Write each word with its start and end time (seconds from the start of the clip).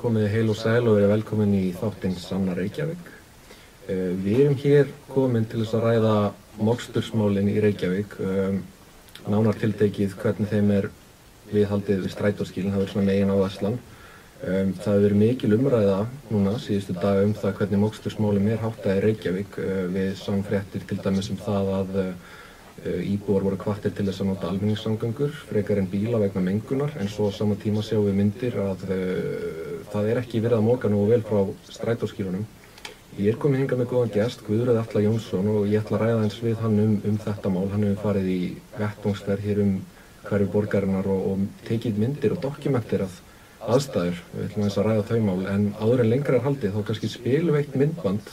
komið 0.00 0.30
heil 0.32 0.48
og 0.48 0.56
sæl 0.56 0.86
og 0.86 0.96
verið 0.96 1.10
velkomin 1.12 1.52
í 1.58 1.66
þáttinn 1.76 2.16
Sanna 2.16 2.54
Reykjavík. 2.56 3.10
Uh, 3.90 4.12
við 4.24 4.42
erum 4.46 4.56
hér 4.62 4.94
komin 5.10 5.44
til 5.48 5.60
þess 5.62 5.76
að 5.76 5.86
ræða 5.86 6.14
mókstursmálinn 6.60 7.50
í 7.52 7.60
Reykjavík, 7.60 8.16
um, 8.24 8.58
nánar 9.28 9.58
tiltekið 9.60 10.16
hvernig 10.20 10.50
þeim 10.52 10.72
er 10.78 10.90
viðhaldið 11.50 12.04
við 12.06 12.14
strætóskílinn, 12.14 12.72
það 12.72 12.84
verður 12.84 12.94
svona 12.94 13.08
megin 13.10 13.32
á 13.32 13.36
Þesslan. 13.44 13.78
Um, 14.40 14.72
það 14.80 14.94
hefur 14.94 15.04
verið 15.04 15.20
mikil 15.20 15.52
umræða 15.58 15.96
núna 16.30 16.52
síðustu 16.64 16.96
dag 16.96 17.18
um 17.26 17.34
það 17.36 17.56
hvernig 17.58 17.82
mókstursmálinn 17.82 18.52
er 18.54 18.62
háttað 18.64 19.00
í 19.00 19.06
Reykjavík. 19.06 19.58
Uh, 19.60 19.82
við 19.92 20.12
sáum 20.22 20.44
fréttir 20.46 20.86
til 20.88 21.00
dæmis 21.04 21.28
um 21.32 21.40
það 21.44 21.74
að 21.76 21.98
uh, 22.06 22.14
íbúar 23.04 23.44
voru 23.44 23.60
kvartir 23.60 23.92
til 23.92 24.06
þess 24.08 24.24
að 24.24 24.30
nota 24.32 24.48
almenningssamgöngur 24.48 25.34
frekar 25.50 25.82
en 25.82 25.90
bíla 25.92 26.22
vegna 26.22 26.46
mengunar 26.46 26.96
en 26.96 27.12
svo 27.12 27.28
á 27.28 27.36
sama 27.36 27.58
tíma 27.60 27.84
sjáum 27.84 28.08
við 28.08 28.16
myndir 28.16 28.56
að 28.64 28.86
uh, 28.88 29.59
það 29.92 30.10
er 30.10 30.20
ekki 30.22 30.42
verið 30.44 30.58
að 30.60 30.66
móka 30.66 30.90
nú 30.92 31.04
vel 31.10 31.22
frá 31.26 31.40
strætóskílunum. 31.70 32.46
Ég 33.18 33.32
er 33.32 33.38
komin 33.42 33.64
hinga 33.64 33.76
með 33.76 33.90
góðan 33.90 34.12
gæst, 34.14 34.44
Guðröð 34.46 34.78
Alla 34.80 35.00
Jónsson 35.02 35.48
og 35.50 35.64
ég 35.66 35.82
ætla 35.82 35.98
að 35.98 36.04
ræða 36.04 36.20
eins 36.26 36.38
við 36.44 36.60
hann 36.62 36.76
um, 36.78 36.92
um 37.10 37.16
þetta 37.24 37.50
mál. 37.50 37.66
Hann 37.72 37.86
hefur 37.88 38.04
farið 38.04 38.28
í 38.30 38.42
vettungsverð 38.78 39.48
hér 39.48 39.62
um 39.64 39.72
hverju 40.28 40.52
borgarinnar 40.52 41.08
og, 41.10 41.26
og 41.32 41.66
tekið 41.66 41.98
myndir 42.04 42.36
og 42.36 42.42
dokumenterað 42.44 43.18
aðstæður. 43.66 44.22
Við 44.34 44.46
ætlum 44.46 44.62
að 44.62 44.68
þess 44.68 44.80
að 44.82 44.88
ræða 44.88 45.08
þau 45.10 45.20
mál 45.26 45.42
en 45.54 45.66
áður 45.80 46.04
en 46.04 46.12
lengra 46.14 46.38
er 46.38 46.46
haldið 46.46 46.76
þá 46.76 46.80
kannski 46.90 47.12
spilum 47.12 47.58
eitt 47.60 47.76
myndband 47.82 48.32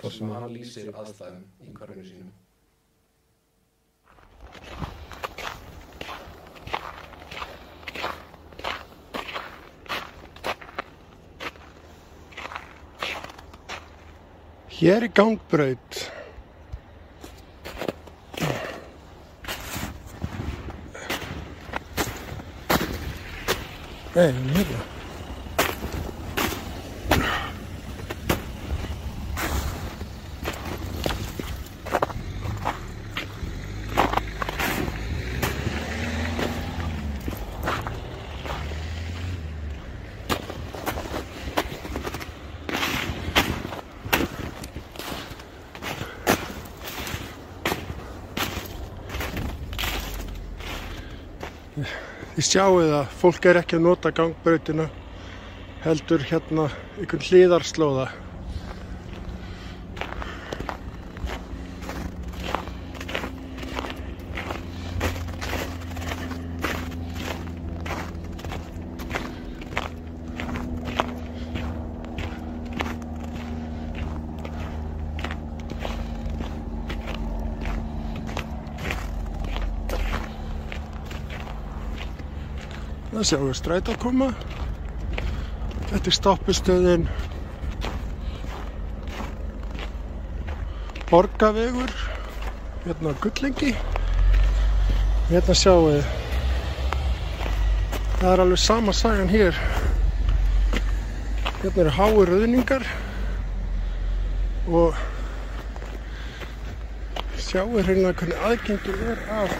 þar 0.00 0.12
sem 0.16 0.34
hann 0.34 0.52
lýsir 0.52 0.90
aðstæðum 0.92 1.44
í 1.64 1.76
hverjunu 1.78 2.08
sínum. 2.08 2.32
Hér 14.74 15.02
er 15.02 15.10
gangbraut. 15.12 16.10
Nei, 24.14 24.32
Þið 52.34 52.46
sjáuð 52.48 52.92
að 52.98 53.12
fólk 53.14 53.44
er 53.46 53.58
ekki 53.60 53.76
að 53.78 53.84
nota 53.84 54.10
gangbrautina 54.10 54.88
heldur 55.84 56.24
hérna 56.26 56.64
einhvern 56.98 57.26
hlýðarslóða. 57.28 58.06
Það 83.14 83.26
sjáum 83.28 83.42
við 83.46 83.58
stræt 83.60 83.88
að 83.92 83.98
koma. 84.02 84.26
Þetta 85.86 86.08
er 86.10 86.14
stoppistöðin 86.16 87.02
Borgavegur, 91.06 91.92
hérna 92.82 93.12
á 93.14 93.20
Gullengi. 93.22 93.70
Hérna 95.28 95.54
sjáum 95.54 95.86
við, 95.92 96.08
það 98.16 98.32
er 98.32 98.42
alveg 98.46 98.62
sama 98.64 98.94
sagan 98.98 99.30
hér. 99.30 99.60
Hérna 101.60 101.84
eru 101.84 101.94
hái 102.00 102.26
rauðningar 102.32 102.88
og 104.66 104.98
sjáum 107.38 107.78
við 107.78 107.92
hérna 107.92 108.10
hvernig 108.18 108.42
aðgengur 108.50 109.06
er 109.14 109.24
af 109.38 109.56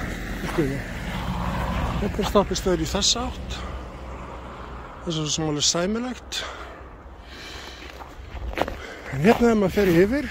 ykkurinn. 0.49 0.94
Þetta 2.01 2.21
er 2.21 2.29
stoppistöður 2.29 2.83
í 2.85 2.91
þessa 2.91 3.29
átt. 3.29 3.57
Er 5.05 5.15
svo 5.17 5.25
sem 5.31 5.47
alveg 5.47 5.67
sæmilegt. 5.69 6.43
En 9.15 9.23
hérna 9.23 9.39
þegar 9.39 9.59
maður 9.61 9.75
fer 9.77 9.91
yfir 9.95 10.29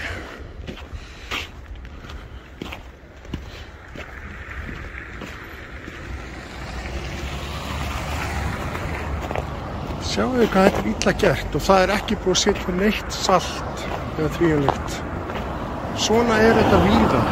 Sjáu 10.14 10.28
þið 10.36 10.50
hvað 10.52 10.66
þetta 10.68 10.80
er 10.80 10.88
illa 10.92 11.12
gert 11.24 11.56
og 11.58 11.62
það 11.66 11.80
er 11.84 11.92
ekki 11.96 12.18
búið 12.22 12.36
að 12.36 12.42
setja 12.44 12.74
neitt 12.76 13.16
salt 13.16 13.86
eða 14.14 14.28
þvíanlegt. 14.36 14.98
Svona 16.04 16.36
er 16.44 16.54
þetta 16.60 16.82
víða. 16.84 17.22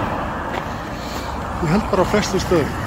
Ég 1.63 1.75
held 1.77 1.87
bara 1.93 2.03
á 2.03 2.11
flestu 2.11 2.43
stöðum. 2.43 2.82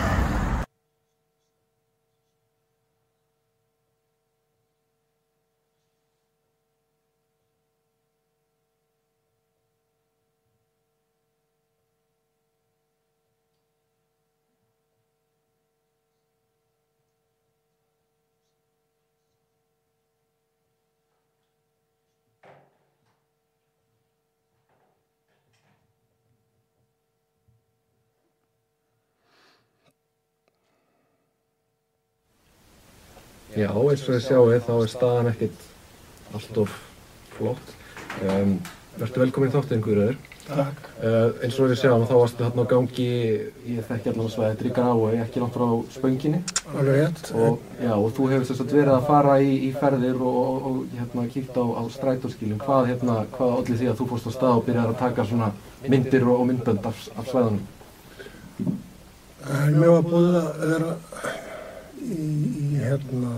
Já, 33.55 33.69
eins 33.71 34.01
og 34.03 34.17
þið 34.17 34.23
sjáu 34.25 34.55
þá 34.65 34.71
er 34.75 34.89
staðan 34.91 35.27
ekkert 35.31 35.67
alltof 36.35 36.79
flott. 37.37 37.75
Um, 38.25 38.57
Verður 38.95 39.21
velkomin 39.25 39.51
í 39.51 39.53
þáttinn, 39.53 39.83
Guðröður. 39.83 40.17
Takk. 40.45 40.89
Uh, 40.99 41.29
eins 41.43 41.55
og 41.59 41.71
við 41.71 41.79
sjáum 41.79 42.03
þá 42.07 42.13
varstu 42.15 42.43
þarna 42.43 42.65
á 42.67 42.71
gangi, 42.73 43.05
ég 43.71 43.87
þekki 43.87 44.11
þetta 44.13 44.49
er 44.51 44.67
í 44.67 44.73
Grái, 44.75 45.21
ekki 45.23 45.41
langt 45.41 45.55
frá 45.55 45.71
Spönginni. 45.95 46.41
Alveg 46.73 46.99
rétt. 46.99 47.31
Og, 47.31 47.63
já, 47.79 47.93
og 47.95 48.11
þú 48.17 48.27
hefur 48.33 48.45
þess 48.49 48.65
að 48.65 48.75
verið 48.75 48.93
að 48.97 49.07
fara 49.07 49.37
í, 49.39 49.55
í 49.69 49.71
ferðir 49.79 50.19
og, 50.19 50.37
og, 50.43 50.67
og 50.69 50.99
hérna, 50.99 51.25
kíkt 51.31 51.55
á, 51.55 51.63
á 51.63 51.83
strætóskílum. 51.95 52.59
Hvað, 52.63 52.91
hérna, 52.91 53.17
hvað 53.37 53.55
allir 53.61 53.81
því 53.81 53.89
að 53.91 53.97
þú 54.01 54.09
fórst 54.11 54.29
á 54.29 54.31
stað 54.35 54.59
og 54.59 54.67
byrjaði 54.67 54.93
að 54.93 55.01
taka 55.05 55.27
svona 55.31 55.49
myndir 55.87 56.27
og, 56.27 56.45
myndbönd 56.51 56.91
af, 56.91 57.07
af 57.15 57.31
svæðanum? 57.31 57.65
Mér 59.75 59.95
var 59.95 60.07
búið 60.11 60.39
að 60.43 60.69
vera 60.75 60.93
í, 62.05 62.27
í 62.61 62.67
hérna 62.83 63.33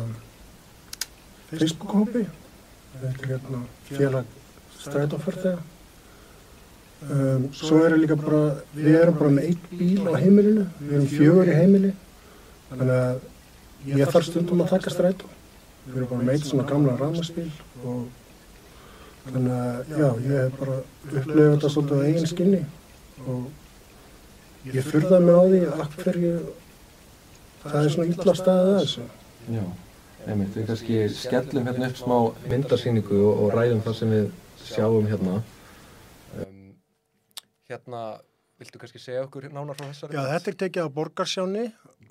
Facebook-hópi. 1.51 2.25
Þetta 2.97 3.11
er 3.13 3.31
hérna 3.31 3.63
félag 3.87 4.35
strætófarþega. 4.77 5.63
Um, 7.07 7.47
svo 7.53 7.83
er 7.85 7.93
líka 8.01 8.17
bara, 8.17 8.43
við 8.73 8.95
erum 8.97 9.17
bara 9.19 9.33
með 9.35 9.49
einn 9.51 9.65
bíl 9.79 10.07
á 10.09 10.17
heimilinu, 10.17 10.63
við 10.81 10.93
erum 10.97 11.09
fjögur 11.11 11.51
í 11.51 11.57
heimili. 11.57 11.91
Þannig 12.71 12.93
að 12.97 13.91
ég 13.93 14.13
þarf 14.15 14.29
stundum 14.31 14.63
að 14.65 14.71
taka 14.73 14.93
strætó. 14.95 15.29
Við 15.85 15.99
erum 15.99 16.09
bara 16.13 16.25
með 16.25 16.33
einn 16.33 16.47
svona 16.47 16.65
gamla 16.71 16.95
ramaspíl 16.97 17.51
og 17.83 18.07
þannig 19.27 19.53
að 19.53 19.93
já, 19.93 20.07
ég 20.23 20.33
hef 20.41 20.57
bara 20.61 20.79
upplifað 20.79 21.51
þetta 21.53 21.71
svolítið 21.73 22.01
á 22.01 22.07
eigin 22.07 22.31
skinni 22.31 22.61
og 23.27 24.73
ég 24.73 24.87
furða 24.87 25.19
mig 25.23 25.37
á 25.37 25.43
því 25.43 25.61
að 25.67 25.97
hverju 26.01 26.33
það 27.71 27.83
er 27.83 27.93
svona 27.93 28.13
illa 28.13 28.35
staðið 28.37 28.71
að 28.71 28.79
þessu. 28.81 29.05
Já, 29.57 29.63
einmitt, 30.27 30.55
við 30.57 30.69
kannski 30.71 31.01
skellum 31.15 31.69
hérna 31.69 31.89
upp 31.91 31.99
smá 32.01 32.17
myndarsýningu 32.51 33.19
og, 33.19 33.43
og 33.43 33.53
ræðum 33.55 33.83
það 33.85 33.99
sem 33.99 34.15
við 34.15 34.31
sjáum 34.67 35.07
hérna. 35.11 35.37
Um, 36.41 36.73
hérna, 37.69 38.01
viltu 38.61 38.81
kannski 38.81 39.01
segja 39.03 39.25
okkur 39.27 39.49
nánar 39.51 39.77
frá 39.79 39.87
þessari? 39.89 40.17
Já, 40.17 40.23
þetta 40.33 40.51
er 40.53 40.59
tekið 40.63 40.89
á 40.89 40.95
borgarsjáni 40.97 41.65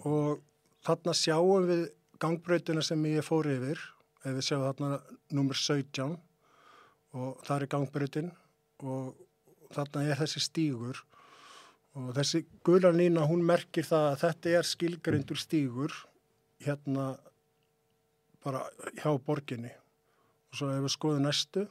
og 0.07 0.41
þarna 0.87 1.17
sjáum 1.17 1.69
við 1.69 1.85
gangbrautina 2.23 2.85
sem 2.85 3.05
ég 3.11 3.27
fór 3.27 3.49
yfir 3.51 3.81
ef 4.25 4.33
við 4.33 4.49
sjáum 4.49 4.65
þarna 4.69 5.01
nummer 5.37 5.59
17 5.59 6.17
og 7.17 7.45
það 7.47 7.57
er 7.57 7.71
gangbreytin 7.75 8.33
og 8.85 9.15
þarna 9.75 10.07
er 10.07 10.21
þessi 10.21 10.43
stígur 10.45 11.03
og 11.97 12.13
þessi 12.17 12.43
gula 12.67 12.91
lína 12.93 13.25
hún 13.29 13.45
merkir 13.47 13.87
það 13.89 14.11
að 14.11 14.21
þetta 14.23 14.55
er 14.59 14.69
skilgrindur 14.69 15.41
stígur 15.41 15.95
hérna 16.65 17.15
bara 18.45 18.63
hjá 19.01 19.11
borginni. 19.25 19.73
Og 20.53 20.59
svo 20.59 20.71
ef 20.75 20.85
við 20.85 20.95
skoðum 20.95 21.27
næstu 21.27 21.65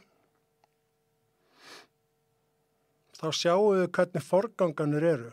þá 3.16 3.28
sjáum 3.32 3.78
við 3.78 3.86
hvernig 3.96 4.26
forganganir 4.26 5.06
eru. 5.14 5.30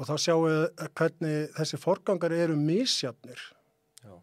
Og 0.00 0.08
þá 0.08 0.14
sjáum 0.18 0.46
við 0.48 0.64
hvernig 0.98 1.52
þessi 1.58 1.80
forgangar 1.80 2.34
eru 2.34 2.56
misjafnir. 2.58 3.44
Já. 4.02 4.16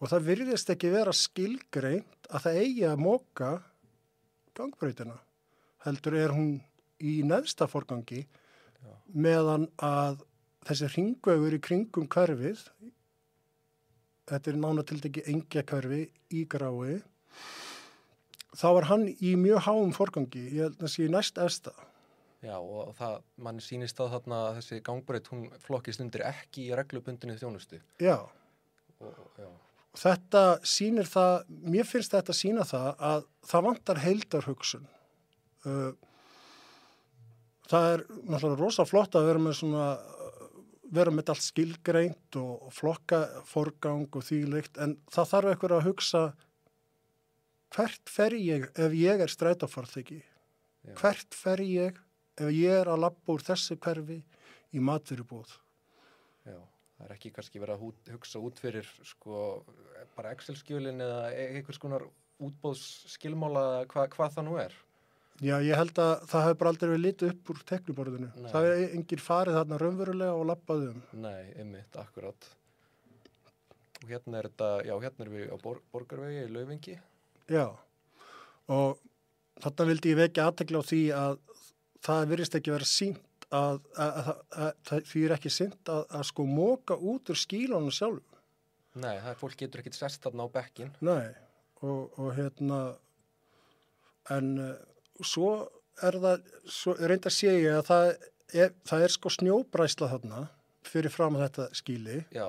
og 0.00 0.10
það 0.10 0.26
virðist 0.30 0.72
ekki 0.72 0.90
vera 0.92 1.12
skilgreint 1.14 2.28
að 2.28 2.46
það 2.46 2.58
eigi 2.64 2.88
að 2.88 3.04
móka 3.04 3.50
gangbreytina 4.56 5.14
heldur 5.84 6.16
er 6.18 6.34
hún 6.34 6.50
í 7.00 7.20
neðsta 7.26 7.68
forgangi 7.70 8.24
Já. 8.84 8.94
meðan 9.26 9.68
að 9.82 10.20
þessi 10.68 10.90
ringvegur 10.94 11.56
í 11.56 11.62
kringum 11.64 12.08
hverfið 12.12 12.66
þetta 14.28 14.52
er 14.52 14.60
nánatildegi 14.60 15.24
engja 15.32 15.64
hverfi 15.68 16.04
í 16.32 16.44
grái 16.48 17.00
þá 18.54 18.68
var 18.78 18.88
hann 18.92 19.08
í 19.12 19.34
mjög 19.40 19.66
háum 19.66 19.92
forgangi 19.96 20.46
ég 20.52 20.68
held 20.68 20.84
að 20.84 20.94
sé 20.94 21.10
næst 21.10 21.40
efsta 21.42 21.74
Já, 22.44 22.56
og 22.60 22.92
það, 22.98 23.20
mann 23.40 23.60
sýnist 23.64 24.00
að 24.04 24.16
þarna 24.18 24.38
að 24.48 24.56
þessi 24.58 24.80
gangbreyt, 24.84 25.28
hún 25.32 25.44
flokkist 25.64 26.02
undir 26.04 26.26
ekki 26.28 26.66
í 26.68 26.74
reglubundinni 26.76 27.38
þjónustu. 27.40 27.80
já 28.02 28.18
Og, 29.00 29.16
já, 29.40 29.48
og 29.48 30.00
þetta 30.00 30.42
sýnir 30.68 31.08
það, 31.08 31.46
mér 31.72 31.88
finnst 31.88 32.12
þetta 32.14 32.36
sína 32.36 32.66
það 32.68 32.90
að 33.08 33.24
það 33.48 33.64
vantar 33.68 34.00
heildarhugsun. 34.04 34.84
Uh, 35.64 35.90
það 37.70 37.88
er 37.92 38.04
náttúrulega 38.28 38.60
rosa 38.60 38.86
flott 38.88 39.16
að 39.18 39.28
vera 39.30 39.42
með 39.42 39.56
svona, 39.60 39.86
vera 40.94 41.14
með 41.14 41.32
allt 41.34 41.46
skilgreint 41.46 42.38
og 42.40 42.68
flokka 42.74 43.22
forgang 43.48 44.08
og 44.10 44.26
þýlikt 44.26 44.80
en 44.84 44.98
það 45.12 45.30
þarf 45.32 45.52
eitthvað 45.52 45.76
að 45.78 45.88
hugsa 45.88 46.24
hvert 47.74 48.10
fer 48.10 48.36
ég 48.38 48.68
ef 48.78 48.94
ég 48.94 49.24
er 49.24 49.32
strætófarþegi? 49.32 50.20
Hvert 51.00 51.34
fer 51.34 51.62
ég 51.64 51.98
ef 52.38 52.50
ég 52.52 52.80
er 52.82 52.90
að 52.90 53.02
labba 53.06 53.34
úr 53.34 53.44
þessu 53.44 53.78
hverfi 53.80 54.20
í 54.74 54.82
matverubúð? 54.82 55.58
já. 56.44 56.60
Það 56.94 57.06
er 57.08 57.14
ekki 57.16 57.30
kannski 57.34 57.60
verið 57.60 57.74
að 57.74 57.80
hút, 57.82 58.10
hugsa 58.14 58.40
út 58.46 58.60
fyrir 58.62 58.86
sko, 59.02 59.38
bara 60.14 60.30
Excel-skjölin 60.34 61.02
eða 61.02 61.32
e- 61.34 61.48
einhvers 61.56 61.80
konar 61.82 62.04
útbóðsskilmála 62.44 63.64
hva, 63.90 64.06
hvað 64.12 64.36
það 64.36 64.46
nú 64.46 64.58
er. 64.62 64.76
Já, 65.42 65.56
ég 65.66 65.74
held 65.74 65.98
að 65.98 66.12
það 66.30 66.44
hefur 66.46 66.58
bara 66.60 66.70
aldrei 66.70 66.88
verið 66.88 67.04
litið 67.04 67.32
upp 67.32 67.48
úr 67.50 67.62
tekniborðinu. 67.66 68.28
Nei. 68.38 68.50
Það 68.52 68.68
er 68.68 68.82
enginn 68.84 69.22
farið 69.24 69.56
þarna 69.58 69.78
raunverulega 69.82 70.36
og 70.38 70.44
lappaði 70.50 70.90
um. 70.92 71.00
Nei, 71.24 71.40
einmitt, 71.58 71.98
akkurat. 71.98 72.50
Og 74.04 74.12
hérna 74.12 74.38
er 74.38 74.48
þetta, 74.50 74.68
já, 74.86 74.94
hérna 75.02 75.26
er 75.26 75.32
við 75.32 75.50
á 75.50 75.56
bor, 75.64 75.80
borgarvegi 75.90 76.44
í 76.44 76.52
Lauvingi. 76.54 76.94
Já, 77.50 77.66
og 78.70 79.02
þarna 79.64 79.88
vildi 79.90 80.14
ég 80.14 80.20
vekja 80.22 80.46
aðtekla 80.46 80.84
á 80.84 80.88
því 80.92 81.02
að 81.18 81.36
það 82.04 82.30
virðist 82.30 82.58
ekki 82.60 82.74
vera 82.76 82.88
sínt 82.88 83.48
að, 83.50 83.82
að, 83.96 84.14
að, 84.22 84.32
að, 84.54 85.04
því 85.10 85.26
er 85.26 85.36
ekki 85.38 85.52
sínt 85.52 85.92
að, 85.92 86.06
að 86.14 86.26
sko 86.30 86.46
móka 86.48 86.96
út 86.96 87.34
úr 87.34 87.42
skílunum 87.42 87.94
sjálf. 87.94 88.40
Nei, 88.94 89.16
það 89.18 89.30
er 89.32 89.38
fólk 89.40 89.58
getur 89.58 89.82
ekkit 89.82 89.98
sest 89.98 90.22
þarna 90.22 90.46
á 90.46 90.48
bekkin. 90.54 90.94
Nei, 91.02 91.34
og, 91.82 92.14
og 92.22 92.34
hérna, 92.36 92.82
en 94.30 94.52
uh, 94.62 94.74
svo 95.22 95.50
er 96.02 96.18
það, 96.22 96.46
svo 96.66 96.94
reynda 96.98 97.30
að 97.30 97.58
ég 97.62 97.78
að 97.78 97.86
það 97.90 98.06
er, 98.54 98.72
það 98.88 99.04
er 99.06 99.14
sko 99.14 99.30
snjóbræsla 99.30 100.10
þarna 100.10 100.46
fyrir 100.84 101.12
fram 101.14 101.36
að 101.38 101.46
þetta 101.46 101.68
skíli. 101.78 102.18
Já, 102.34 102.48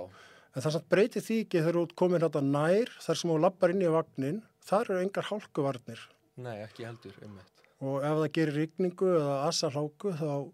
En 0.56 0.63
það 0.63 0.71
samt 0.77 0.85
breytir 0.88 1.23
því 1.25 1.38
ekki 1.44 1.59
þegar 1.59 1.75
þú 1.75 1.81
ert 1.83 1.95
komin 2.00 2.23
þetta 2.23 2.41
nær, 2.47 2.91
þar 3.03 3.17
sem 3.19 3.31
þú 3.31 3.39
lappar 3.44 3.71
inn 3.73 3.81
í 3.83 3.89
vagnin, 3.91 4.38
þar 4.63 4.91
eru 4.94 5.01
engar 5.03 5.27
hálkuvarnir. 5.27 6.03
nei, 6.39 6.62
ekki 6.63 6.85
heldur, 6.88 7.17
einmitt. 7.23 7.63
Og 7.83 7.97
ef 8.07 8.15
það 8.21 8.31
gerir 8.38 8.56
rigningu 8.62 9.09
eða 9.18 9.33
assa 9.50 9.68
hláku, 9.68 10.13
þá, 10.15 10.47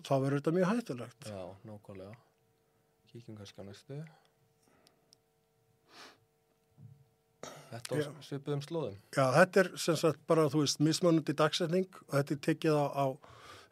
þá 0.00 0.14
verður 0.24 0.40
þetta 0.40 0.54
mjög 0.56 0.70
hættulegt. 0.70 1.28
Já, 1.28 1.42
nákvæmlega. 1.68 2.16
Kíkjum 3.12 3.36
kannski 3.36 3.60
á 3.60 3.64
næstu. 3.68 4.00
Þetta 7.74 7.94
á 7.94 7.98
Já. 8.00 8.08
svipuðum 8.28 8.62
slóðum. 8.64 8.96
Já, 9.18 9.24
þetta 9.40 9.64
er 9.64 9.70
sem 9.84 9.96
sagt 10.00 10.22
bara, 10.30 10.46
þú 10.52 10.62
veist, 10.64 10.80
mismunandi 10.84 11.34
dagsetning 11.36 11.88
og 12.06 12.16
þetta 12.20 12.36
er 12.38 12.42
tekið 12.48 12.78
á, 12.78 12.84
á 12.94 13.06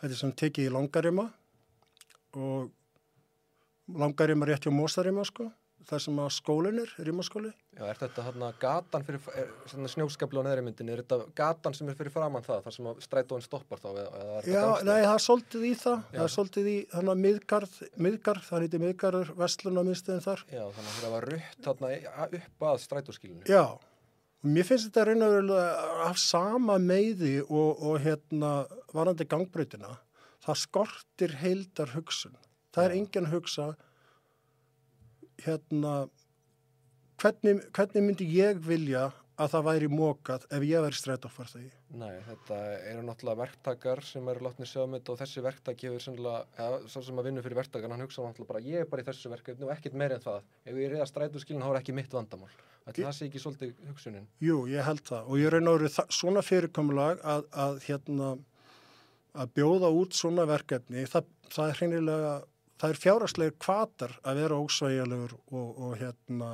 þetta 0.02 0.12
er 0.12 0.20
sem 0.24 0.32
tekið 0.42 0.68
í 0.68 0.74
langarima 0.74 1.28
og 2.36 2.70
langarima 3.92 4.46
rétt 4.48 4.64
hjá 4.66 4.72
Mósarima, 4.74 5.24
sko, 5.28 5.50
þar 5.88 6.00
sem 6.04 6.18
að 6.22 6.28
skólinn 6.36 6.78
er, 6.78 6.90
rimaskóli. 7.04 7.50
Já, 7.74 7.82
er 7.90 7.98
þetta 7.98 8.22
hérna 8.28 8.48
gatan 8.62 9.04
fyrir, 9.06 9.20
er, 9.36 9.48
svona 9.68 9.90
snjóskabli 9.90 10.38
á 10.38 10.46
neðri 10.46 10.62
myndinni, 10.68 10.94
er 10.94 11.02
þetta 11.02 11.26
gatan 11.36 11.74
sem 11.74 11.90
er 11.90 11.96
fyrir 11.98 12.14
framann 12.14 12.44
það, 12.46 12.60
þar 12.68 12.76
sem 12.76 12.88
að 12.92 13.00
strætóin 13.04 13.44
stoppar 13.44 13.82
þá, 13.82 13.88
eða, 14.04 14.34
Já, 14.46 14.62
nei, 14.86 15.00
það 15.02 15.16
er 15.16 15.24
svolítið 15.26 15.66
í 15.66 15.72
það, 15.82 15.98
Já. 16.06 16.16
það 16.20 16.26
er 16.28 16.34
svolítið 16.36 16.70
í 16.72 16.76
að 17.02 17.12
miðgarð, 17.26 17.78
miðgarð, 18.06 18.46
það 18.48 18.66
heiti 18.66 18.82
miðgarður, 18.86 19.32
vestlunarmiðstöðin 19.42 20.26
þar. 20.28 20.44
Já, 20.54 20.62
þannig 20.78 20.92
að 20.92 21.00
það 21.02 21.16
var 21.18 21.28
rutt 21.34 21.64
þarna 21.66 21.92
í- 21.96 22.04
upp 22.40 22.68
að 22.70 22.82
strætóskilinu. 22.86 23.48
Já, 23.50 23.64
mér 24.42 24.66
finnst 24.66 24.90
þetta 24.90 25.06
raun 25.06 25.24
og 25.24 25.34
verulega 25.36 26.06
af 26.08 26.18
sama 26.20 26.78
meiði 26.82 27.36
og, 27.44 27.82
og 27.82 28.00
hérna 28.02 28.52
varandi 28.94 29.26
gangbreytina, 29.30 29.96
það 30.42 30.60
skortir 30.64 31.36
heildar 31.42 31.94
hugsun. 31.94 32.34
Það 32.74 32.84
er 32.88 32.96
enginn 32.98 33.28
að 33.28 33.34
hugsa 33.36 33.68
hérna 35.42 35.94
hvernig, 37.22 37.62
hvernig 37.74 38.06
myndi 38.06 38.28
ég 38.34 38.62
vilja 38.66 39.10
að 39.40 39.52
það 39.54 39.64
væri 39.68 39.88
mókað 39.92 40.44
ef 40.52 40.64
ég 40.68 40.82
væri 40.84 40.98
strætófarþegi. 40.98 41.70
Nei, 42.02 42.16
þetta 42.26 42.58
eru 42.90 43.04
náttúrulega 43.06 43.40
verktakar 43.42 44.02
sem 44.04 44.28
eru 44.28 44.44
látnir 44.44 44.68
sjá 44.68 44.82
um 44.84 44.92
þetta 44.98 45.14
og 45.14 45.20
þessi 45.22 45.44
verktak 45.46 45.84
hefur 45.86 46.04
sennilega, 46.04 46.44
eða 46.58 46.80
svo 46.92 47.02
sem 47.06 47.18
að 47.22 47.28
vinna 47.30 47.44
fyrir 47.46 47.60
verktakan, 47.62 47.94
hann 47.96 48.04
hugsa 48.04 48.26
náttúrulega 48.26 48.52
bara 48.52 48.64
ég 48.66 48.84
er 48.84 48.90
bara 48.92 49.02
í 49.02 49.08
þessu 49.08 49.32
verkefni 49.32 49.66
og 49.68 49.72
ekkert 49.76 49.96
meir 50.02 50.16
en 50.18 50.24
það. 50.26 50.46
Ef 50.68 50.78
ég 50.82 50.92
reyða 50.92 51.08
strætóskilinu 51.08 51.64
þá 51.64 51.72
er 51.72 51.80
ekki 51.80 51.96
mitt 51.96 52.12
vandamál. 52.18 52.52
Það 52.82 53.12
sé 53.14 53.26
ekki 53.28 53.40
svolítið 53.42 53.74
hugsunin. 53.88 54.24
Jú, 54.42 54.56
ég 54.68 54.82
held 54.84 55.04
það 55.06 55.28
og 55.30 55.38
ég 55.38 55.52
veru 55.52 55.88
þa- 55.88 56.08
svona 56.10 56.42
fyrirkomulag 56.42 57.20
að, 57.22 57.44
að 57.54 57.78
hérna 57.86 58.30
að 59.32 59.52
bjóða 59.56 59.88
út 59.96 60.12
svona 60.18 60.44
verkefni 60.50 61.06
það, 61.08 61.28
það 61.48 61.70
er 61.70 61.78
hreinlega 61.80 62.32
það 62.82 62.90
er 62.90 62.98
fjárhagslegir 63.00 63.54
kvatar 63.62 64.16
að 64.26 64.40
vera 64.42 64.58
ósvægjalegur 64.60 65.36
og, 65.54 65.68
og 65.86 65.94
hérna 66.00 66.48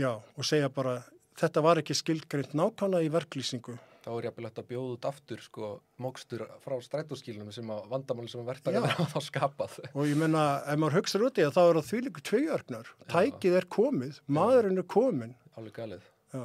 já, 0.00 0.10
og 0.16 0.48
segja 0.48 0.70
bara 0.72 0.96
þetta 1.40 1.62
var 1.64 1.80
ekki 1.82 1.96
skilgreint 1.98 2.54
nákvæmlega 2.54 3.08
í 3.08 3.12
verklýsingu 3.14 3.76
Þá 4.04 4.10
er 4.18 4.26
jafnvel 4.26 4.44
hægt 4.44 4.58
að 4.60 4.66
bjóða 4.68 4.94
út 4.98 5.06
aftur 5.08 5.40
sko 5.40 5.68
mókstur 6.04 6.42
frá 6.60 6.74
strætóskilinu 6.84 7.54
sem 7.56 7.70
að 7.72 7.86
vandamáli 7.88 8.28
sem 8.28 8.42
að 8.42 8.50
verktakar 8.50 8.84
Já. 8.84 8.90
hafa 8.98 9.06
þá 9.14 9.22
skapað. 9.30 9.78
og 9.96 10.04
ég 10.10 10.18
menna, 10.20 10.42
ef 10.68 10.76
maður 10.82 10.98
hugsaður 10.98 11.24
út 11.30 11.40
í 11.40 11.46
það 11.46 11.54
þá 11.56 11.60
er 11.64 11.78
það 11.78 11.86
því 11.88 12.00
líka 12.04 12.24
tveigjörgnar 12.28 12.90
tækið 13.14 13.56
er 13.62 13.66
komið, 13.78 14.18
maðurinn 14.28 14.82
er 14.82 14.86
komin 14.92 15.32
Alveg 15.56 15.72
galið. 15.78 16.04
Já, 16.34 16.42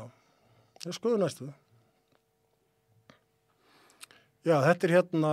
það 0.79 0.87
er 0.93 0.95
skoðu 1.01 1.19
næstu. 1.19 1.49
Já, 4.47 4.55
þetta 4.63 4.87
er 4.87 4.93
hérna, 4.95 5.31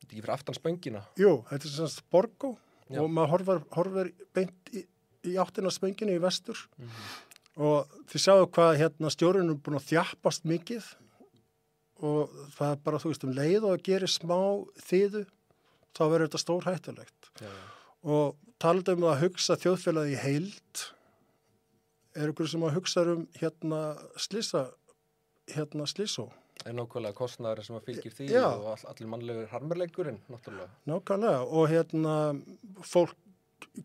Þetta 0.00 0.08
er 0.08 0.16
ekki 0.16 0.22
fyrir 0.24 0.34
aftan 0.34 0.56
spöngina. 0.58 1.02
jú, 1.20 1.30
þetta 1.48 1.68
er 1.70 1.74
semst 1.78 2.02
Borgó 2.12 2.50
Já. 2.90 2.98
og 3.00 3.06
maður 3.14 3.30
horfir, 3.36 3.62
horfir 3.78 4.10
beint 4.36 4.72
í, 4.76 4.82
í 5.30 5.36
áttina 5.40 5.70
spönginu 5.72 6.16
í 6.18 6.20
vestur 6.20 6.58
og 7.54 7.96
þið 8.10 8.24
sjáu 8.24 8.46
hvað 8.50 8.76
hérna 8.80 9.10
stjórinn 9.12 9.52
er 9.52 9.58
búin 9.62 9.78
að 9.78 9.88
þjappast 9.92 10.46
mikið 10.48 10.88
og 12.04 12.32
það 12.56 12.72
er 12.72 12.80
bara, 12.84 13.00
þú 13.00 13.12
veist, 13.12 13.26
um 13.26 13.34
leið 13.36 13.60
og 13.62 13.76
að 13.76 13.84
gera 13.86 14.10
smá 14.10 14.38
þýðu, 14.82 15.24
þá 15.94 16.02
verður 16.02 16.26
þetta 16.26 16.42
stór 16.42 16.68
hættulegt. 16.68 17.30
Já. 17.38 17.52
Og 18.04 18.34
talað 18.60 18.94
um 18.96 19.06
að 19.08 19.20
hugsa 19.22 19.56
þjóðfélagi 19.62 20.16
í 20.16 20.20
heild, 20.20 20.86
er 22.14 22.30
ykkur 22.30 22.50
sem 22.50 22.64
að 22.66 22.78
hugsa 22.78 23.04
um 23.14 23.26
hérna 23.38 23.82
slisa, 24.20 24.66
hérna 25.54 25.86
slísó. 25.90 26.28
Er 26.64 26.74
nákvæmlega 26.76 27.16
kostnæður 27.18 27.64
sem 27.66 27.76
að 27.76 27.88
fylgir 27.88 28.14
því 28.14 28.28
Já. 28.30 28.44
og 28.46 28.68
all, 28.72 28.84
allir 28.92 29.10
mannlegur 29.10 29.48
harmerleikurinn, 29.50 30.20
náttúrulega. 30.32 30.70
Nákvæmlega 30.88 31.40
og 31.50 31.66
hérna 31.72 32.14
fólk 32.86 33.16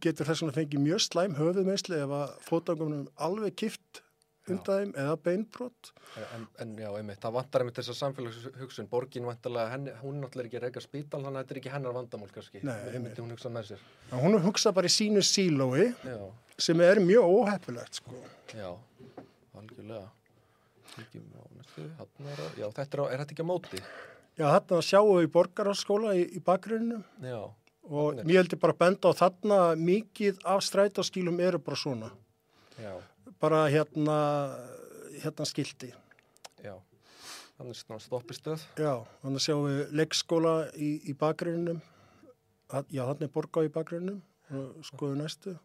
getur 0.03 0.27
þess 0.29 0.43
vegna 0.43 0.55
fengið 0.59 0.86
mjög 0.86 1.01
slæm 1.05 1.36
höfuðmeisli 1.39 1.98
ef 2.03 2.13
að 2.19 2.38
fótangunum 2.45 3.07
alveg 3.25 3.55
kift 3.59 4.03
undan 4.50 4.65
þeim 4.79 4.91
eða 4.98 5.15
beinbrott. 5.21 5.89
En, 6.17 6.45
en 6.63 6.71
já, 6.81 6.89
einmitt, 6.98 7.19
það 7.21 7.36
vantar 7.36 7.63
einmitt 7.63 7.79
þessa 7.79 7.95
samfélagshugsun, 8.00 8.88
borgin 8.89 9.27
vantarlega, 9.29 9.77
hún 10.01 10.17
er 10.17 10.24
náttúrulega 10.24 10.50
ekki 10.50 10.59
að 10.59 10.65
reyka 10.65 10.83
spítal, 10.83 11.21
þannig 11.21 11.36
að 11.36 11.43
þetta 11.43 11.55
er 11.55 11.59
ekki 11.62 11.74
hennar 11.75 11.98
vandamál 11.98 12.29
kannski. 12.33 12.62
Nei, 12.65 12.77
einmitt. 12.93 13.19
Hún 13.21 13.33
hugsa 13.36 13.51
með 13.53 13.67
sér. 13.71 13.83
En 14.09 14.24
hún 14.24 14.39
hugsa 14.45 14.74
bara 14.74 14.89
í 14.89 14.93
sínu 14.95 15.21
sílói 15.25 15.89
Já, 16.01 16.17
sem 16.57 16.81
er 16.86 17.01
mjög 17.03 17.29
óheppilegt 17.36 18.01
sko. 18.01 18.24
já, 18.57 18.71
algjörlega. 19.59 20.07
Kíkjum 20.95 21.27
á 21.38 21.43
næstu, 21.59 21.86
hann 22.00 22.31
er 22.33 22.41
að, 22.48 22.55
já, 22.57 22.67
þetta 22.79 22.98
er, 22.98 23.03
er 23.13 23.21
þetta 23.21 23.36
ekki 23.36 23.45
á 23.45 23.51
móti? 23.53 23.83
Já, 24.39 24.45
þarna 24.55 24.81
sjáum 24.88 25.17
við 25.19 25.27
í 25.27 25.31
borgarháskóla 25.36 26.15
í, 26.17 26.24
í 26.39 26.41
bakgrunninu 26.43 27.01
Já, 27.21 27.41
og 27.89 28.19
ég 28.24 28.38
heldur 28.38 28.60
bara 28.62 28.74
að 28.75 28.81
benda 28.84 29.10
á 29.10 29.19
þarna 29.19 29.60
mikið 29.81 30.39
af 30.46 30.62
strætóskílum 30.65 31.39
eru 31.41 31.60
bara 31.60 31.75
svona. 31.77 32.12
já, 32.79 32.93
Bara 33.39 33.65
hérna, 33.72 34.17
hérna 35.24 35.46
skildi. 35.48 35.93
já. 36.63 36.75
Þannig 37.60 37.75
svona 37.75 38.00
stoppistöð. 38.00 38.62
Já, 38.79 38.93
þannig 39.24 39.41
sjáum 39.43 39.65
við 39.67 39.79
leikskóla 40.00 40.53
í, 40.79 40.89
í 41.12 41.13
bakgruninum. 41.13 41.81
Já, 42.93 43.03
þannig 43.10 43.25
er 43.27 43.34
borgá 43.34 43.63
í 43.65 43.72
bakgruninum 43.74 44.22
og 44.55 44.86
skoðu 44.88 45.17
næstu. 45.19 45.55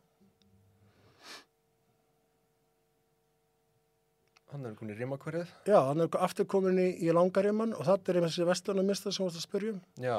Hann 4.53 4.65
er 4.65 4.71
einhvern 4.71 4.91
í 4.95 4.97
rimakverið. 4.99 5.53
Já, 5.67 5.79
þannig 5.89 6.09
er 6.15 6.25
aftur 6.29 6.47
komin 6.51 6.79
í, 6.79 6.89
í 7.03 7.11
langarimann 7.15 7.73
og 7.75 7.87
þetta 7.89 8.13
er 8.13 8.19
einhversi 8.21 8.47
vestlunarmista 8.47 9.11
sem 9.15 9.25
varst 9.27 9.41
að 9.41 9.47
spyrja 9.49 9.73
um. 9.75 9.81
Já, 10.05 10.19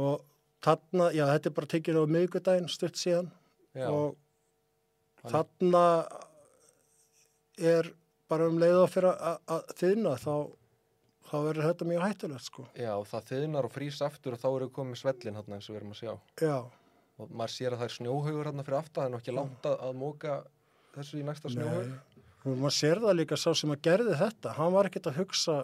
Og 0.00 0.22
þarna, 0.64 1.10
já, 1.16 1.24
þetta 1.30 1.46
er 1.50 1.54
bara 1.56 1.66
tekið 1.74 1.98
á 2.00 2.04
miðgudaginn 2.16 2.68
stutt 2.68 2.98
síðan 3.00 3.30
já, 3.74 3.86
og 3.88 4.16
Hann- 5.22 5.32
þarna 5.32 5.84
er 7.60 7.90
bara 8.30 8.48
um 8.48 8.58
leið 8.60 8.78
að 8.84 8.90
fyrir 8.94 9.16
að- 9.20 9.72
þiðna 9.80 10.14
þá, 10.20 10.34
þá 11.30 11.34
verður 11.46 11.66
þetta 11.70 11.88
mjög 11.90 12.04
hættulegt 12.06 12.44
sko. 12.46 12.66
já, 12.74 12.92
það 13.04 13.24
þiðnar 13.30 13.64
og 13.68 13.72
frýs 13.74 14.00
aftur 14.06 14.32
og 14.36 14.40
þá 14.40 14.48
eru 14.56 14.68
komið 14.70 15.00
svellin 15.02 15.34
hann 15.34 15.52
eins 15.56 15.68
og 15.68 15.74
við 15.74 15.80
erum 15.80 15.92
að 15.96 16.00
sjá. 16.02 16.14
Já, 16.40 16.60
Og 17.20 17.28
maður 17.36 17.52
sér 17.52 17.74
að 17.74 17.80
það 17.82 17.84
er 17.84 17.92
snjóhaugur 17.98 18.46
hann 18.48 18.64
fyrir 18.64 18.78
aftan, 18.78 19.04
er 19.04 19.10
nú 19.12 19.18
ekki 19.20 19.34
langt 19.36 19.62
að, 19.68 19.74
að 19.84 19.96
móka 20.00 20.36
þessu 20.94 21.18
í 21.20 21.24
næsta 21.26 21.50
snjóhaug. 21.52 21.90
nei. 21.90 21.98
Og 22.48 22.54
maður 22.56 22.72
sér 22.78 22.96
það 23.02 23.16
líka 23.18 23.36
sá 23.36 23.50
sem 23.54 23.70
að 23.74 23.82
gerði 23.84 24.14
þetta, 24.16 24.52
hann 24.56 24.72
var 24.72 24.88
ekkert 24.88 25.10
að 25.10 25.18
hugsa 25.20 25.56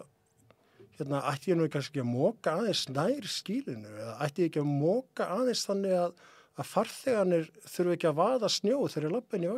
hérna, 1.03 1.21
ætti 1.31 1.51
ég 1.51 1.59
nú 1.59 1.67
kannski 1.71 2.01
að 2.03 2.09
móka 2.09 2.55
aðeins 2.57 2.85
nær 2.89 3.27
skílinu 3.31 3.91
eða 3.93 4.15
ætti 4.25 4.45
ég 4.45 4.51
ekki 4.51 4.63
að 4.63 4.71
móka 4.71 5.27
aðeins 5.35 5.65
þannig 5.67 5.95
að, 5.97 6.15
að 6.57 6.71
farþeganir 6.71 7.51
þurfu 7.65 7.93
ekki 7.97 8.09
að 8.11 8.17
vaða 8.21 8.49
snjó 8.53 8.79
þegar 8.87 9.07
ég 9.07 9.15
lappa 9.17 9.37
inn 9.37 9.45
í 9.47 9.51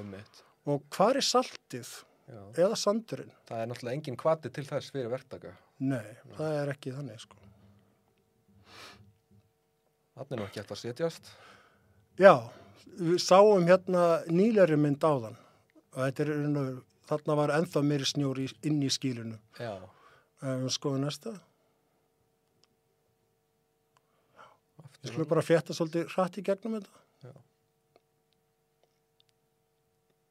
einmitt. 0.00 0.42
Og 0.72 0.82
hvar 0.94 1.18
er 1.18 1.26
saltið 1.26 1.92
Já. 2.30 2.40
eða 2.64 2.78
sandurinn? 2.78 3.32
Það 3.48 3.62
er 3.62 3.70
náttúrulega 3.70 3.98
engin 3.98 4.18
kvati 4.20 4.52
til 4.54 4.66
þess 4.68 4.94
fyrir 4.94 5.10
verktaka. 5.12 5.54
Nei, 5.82 6.12
það 6.36 6.58
er 6.60 6.72
ekki 6.76 6.94
þannig 6.94 7.22
sko. 7.22 7.38
Þannig 10.12 10.36
er 10.36 10.42
nú 10.42 10.46
ekki 10.46 10.62
eftir 10.62 10.76
að 10.76 10.82
setjast. 10.82 11.32
Já, 12.20 12.34
við 13.00 13.18
sáum 13.24 13.66
hérna 13.66 14.04
nýleri 14.30 14.76
mynd 14.78 15.02
áðan 15.02 15.38
og 15.92 15.98
þetta 15.98 16.24
er, 16.24 16.32
þarna 17.08 17.36
var 17.40 17.52
ennþá 17.56 17.82
meiri 17.86 18.08
snjór 18.08 18.40
í, 18.44 18.46
inn 18.68 18.80
í 18.84 18.90
skílinu. 18.92 19.38
Já, 19.58 19.74
Skoðum 20.42 21.04
næsta. 21.06 21.32
Við 25.02 25.10
skulum 25.10 25.30
bara 25.30 25.42
frétta 25.42 25.74
svolítið 25.74 26.10
hratt 26.14 26.38
í 26.38 26.44
gegnum 26.46 26.76
þetta. 26.78 27.00
Já. 27.22 27.32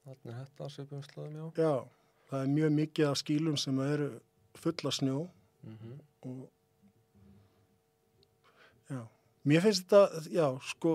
Þannig 0.05 0.31
er 0.31 0.39
þetta 0.41 0.69
svipum 0.71 1.03
slóðum, 1.05 1.35
já. 1.35 1.45
Já, 1.63 1.73
það 2.31 2.45
er 2.45 2.53
mjög 2.55 2.73
mikið 2.79 3.09
af 3.09 3.19
skílum 3.19 3.57
sem 3.59 3.83
eru 3.85 4.09
fulla 4.59 4.91
snjó 4.95 5.21
Mm 5.61 5.99
og 6.21 6.49
já, 8.89 9.01
mér 9.45 9.61
finnst 9.61 9.83
þetta, 9.89 10.21
já, 10.33 10.47
sko, 10.69 10.93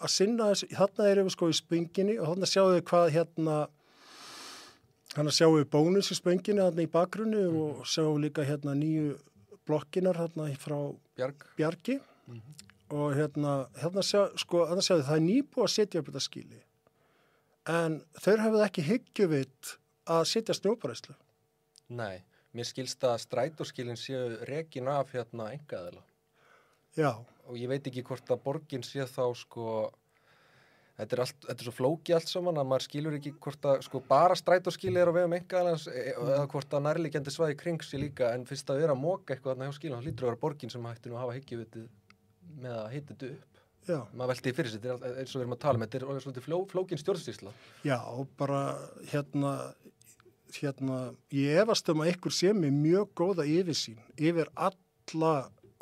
að 0.00 0.12
sinna 0.12 0.50
þessu, 0.50 0.68
þarna 0.72 1.08
erum 1.10 1.28
við 1.28 1.34
sko 1.34 1.48
í 1.48 1.56
spönginni 1.58 2.14
og 2.18 2.30
þarna 2.30 2.48
sjáum 2.48 2.72
við 2.74 2.84
hvað 2.90 3.10
hérna, 3.14 3.56
hann 5.14 5.30
að 5.30 5.36
sjáum 5.38 5.56
við 5.58 5.68
bónus 5.72 6.10
í 6.12 6.16
spönginni 6.18 6.62
þarna 6.62 6.84
í 6.84 6.90
bakgrunni 6.90 7.44
og 7.46 7.84
sjáum 7.88 8.20
líka 8.22 8.44
hérna 8.46 8.74
nýju 8.78 9.14
blokkinar 9.68 10.18
þarna 10.20 10.48
frá 10.60 10.78
Bjarg. 11.16 11.46
Bjargi 11.58 11.98
og 12.94 13.16
hérna, 13.16 13.54
hérna 13.80 14.04
sjá, 14.04 14.26
sko, 14.40 14.64
þarna 14.68 14.84
sjáum 14.84 15.02
við 15.02 15.10
það 15.10 15.20
er 15.20 15.26
nýbúið 15.28 15.66
að 15.66 15.74
setja 15.74 16.02
upp 16.02 16.10
þetta 16.10 16.24
skíli 16.28 16.62
en 17.74 18.00
þeir 18.20 18.44
hafið 18.44 18.64
ekki 18.66 18.86
hyggjuvitt 18.90 19.76
að 20.12 20.24
setja 20.28 20.56
snjóparæslu. 20.58 21.14
Nei, 21.96 22.24
mér 22.52 22.68
skilst 22.68 23.06
að 23.08 23.22
strætóskilin 23.22 23.96
séu 23.96 24.42
rekin 24.50 24.90
af 24.92 25.14
hérna 25.14 25.48
engaðila. 25.54 26.02
Já, 26.94 27.24
Og 27.44 27.58
ég 27.60 27.68
veit 27.68 27.84
ekki 27.88 28.04
hvort 28.06 28.30
að 28.32 28.40
borgin 28.44 28.84
sé 28.86 29.04
þá 29.04 29.24
sko, 29.36 29.64
þetta 30.98 31.16
er, 31.16 31.22
allt, 31.24 31.38
þetta 31.48 31.56
er 31.56 31.68
svo 31.68 31.74
flóki 31.74 32.14
allt 32.14 32.30
saman 32.30 32.60
að 32.60 32.68
maður 32.70 32.86
skilur 32.86 33.16
ekki 33.18 33.32
hvort 33.42 33.66
að 33.70 33.80
sko 33.86 34.00
bara 34.08 34.36
strætóskili 34.38 35.00
er 35.00 35.10
á 35.10 35.16
vegum 35.16 35.34
engaðilans 35.38 35.86
eða 35.90 36.44
hvort 36.52 36.76
að 36.76 36.84
nærliggjandi 36.86 37.34
svæði 37.34 37.56
kring 37.58 37.82
sér 37.82 38.04
líka 38.04 38.30
en 38.34 38.46
fyrst 38.48 38.70
að 38.70 38.84
vera 38.84 38.94
að 38.94 39.02
móka 39.02 39.34
eitthvað 39.34 39.54
þarna 39.54 39.70
hjá 39.70 39.78
skilin, 39.78 39.98
þá 39.98 40.06
lítur 40.08 40.26
að 40.26 40.32
vera 40.32 40.42
borgin 40.44 40.72
sem 40.74 40.86
hætti 40.86 41.10
nú 41.10 41.18
að 41.18 41.24
hafa 41.24 41.36
hyggjuvitið 41.38 41.88
með 42.62 42.76
að 42.78 42.92
hita 42.94 43.14
þetta 43.14 43.32
upp. 43.32 43.64
já. 43.88 43.98
Maður 44.12 44.30
velti 44.32 44.46
því 44.46 44.54
fyrir 44.60 44.74
sér, 44.74 44.86
er 44.94 45.18
eins 45.18 45.34
og 45.34 45.40
við 45.40 45.44
erum 45.44 45.56
að 45.56 45.64
tala 45.64 45.80
með, 45.80 45.90
þetta 45.90 46.14
er 46.14 46.24
svolítið 46.24 46.46
fló, 46.46 46.58
flókin 46.70 47.02
stjórnsýsla. 47.02 47.54
Já, 47.84 47.98
bara 48.38 48.60
hérna, 49.10 49.52
hérna, 50.60 51.00
ég 51.34 51.60
efast 51.64 51.90
um 51.90 52.04
að 52.04 52.14
ykkur 52.14 52.38
sé 52.38 52.54
með 52.54 52.78
mjög 52.78 53.10
góða 53.18 53.48
yfirsýn 53.50 53.98
yfir 54.14 54.52
alla 54.54 55.34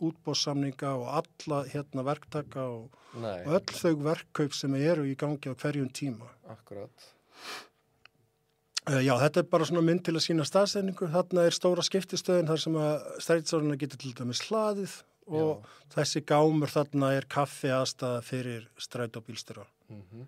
útbóðsamninga 0.08 0.94
og 0.98 1.08
alla 1.20 1.62
hérna 1.70 2.04
verktaka 2.06 2.66
og, 2.68 2.96
og 3.16 3.52
öll 3.58 3.76
þau 3.78 3.92
verkkaup 4.08 4.56
sem 4.56 4.74
eru 4.80 5.06
í 5.08 5.16
gangi 5.18 5.52
á 5.52 5.54
hverjum 5.54 5.90
tíma. 5.94 6.30
akkurat. 6.52 7.08
Uh, 8.82 8.98
já, 8.98 9.14
þetta 9.20 9.40
er 9.40 9.46
bara 9.46 9.66
svona 9.68 9.84
mynd 9.86 10.02
til 10.02 10.16
að 10.18 10.24
sína 10.24 10.44
staðsendingu. 10.46 11.06
Þarna 11.12 11.46
er 11.46 11.54
stóra 11.54 11.84
skiptistöðin 11.86 12.50
þar 12.50 12.62
sem 12.64 12.78
að 12.82 13.08
strætisáruna 13.22 13.78
getur 13.78 14.00
til 14.02 14.14
dæmis 14.18 14.42
hlaðið 14.48 14.96
og 15.30 15.68
þessi 15.94 16.24
gámur 16.26 16.72
þarna 16.72 17.12
er 17.14 17.28
kaffi 17.30 17.70
aðstæða 17.70 18.22
fyrir 18.26 18.66
stræt 18.80 19.18
og 19.20 19.28
bílstjóra. 19.28 19.66
Mm 19.92 20.26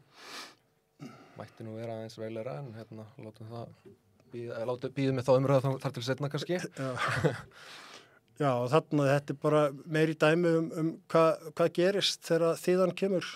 Mætti 1.35 1.65
nú 1.67 1.75
vera 1.75 1.97
aðeins 1.97 2.15
veilera 2.15 2.61
en 2.61 2.69
hérna, 2.77 3.09
látum 3.19 3.49
það 3.51 3.71
eh, 3.91 4.91
býðum 4.95 5.19
við 5.19 5.27
þá 5.27 5.33
umröða 5.35 5.73
þar 5.83 5.95
til 5.97 6.05
setna 6.07 6.31
kannski. 6.31 6.61
Já, 6.63 6.93
já 8.41 8.51
þarna 8.73 9.09
þetta 9.13 9.35
er 9.35 9.41
bara 9.43 9.63
meiri 9.87 10.17
dæmi 10.19 10.55
um, 10.59 10.71
um 10.81 10.93
hvað 11.13 11.49
hva 11.55 11.69
gerist 11.79 12.25
þegar 12.27 12.61
þýðan 12.63 12.95
kemur 12.99 13.29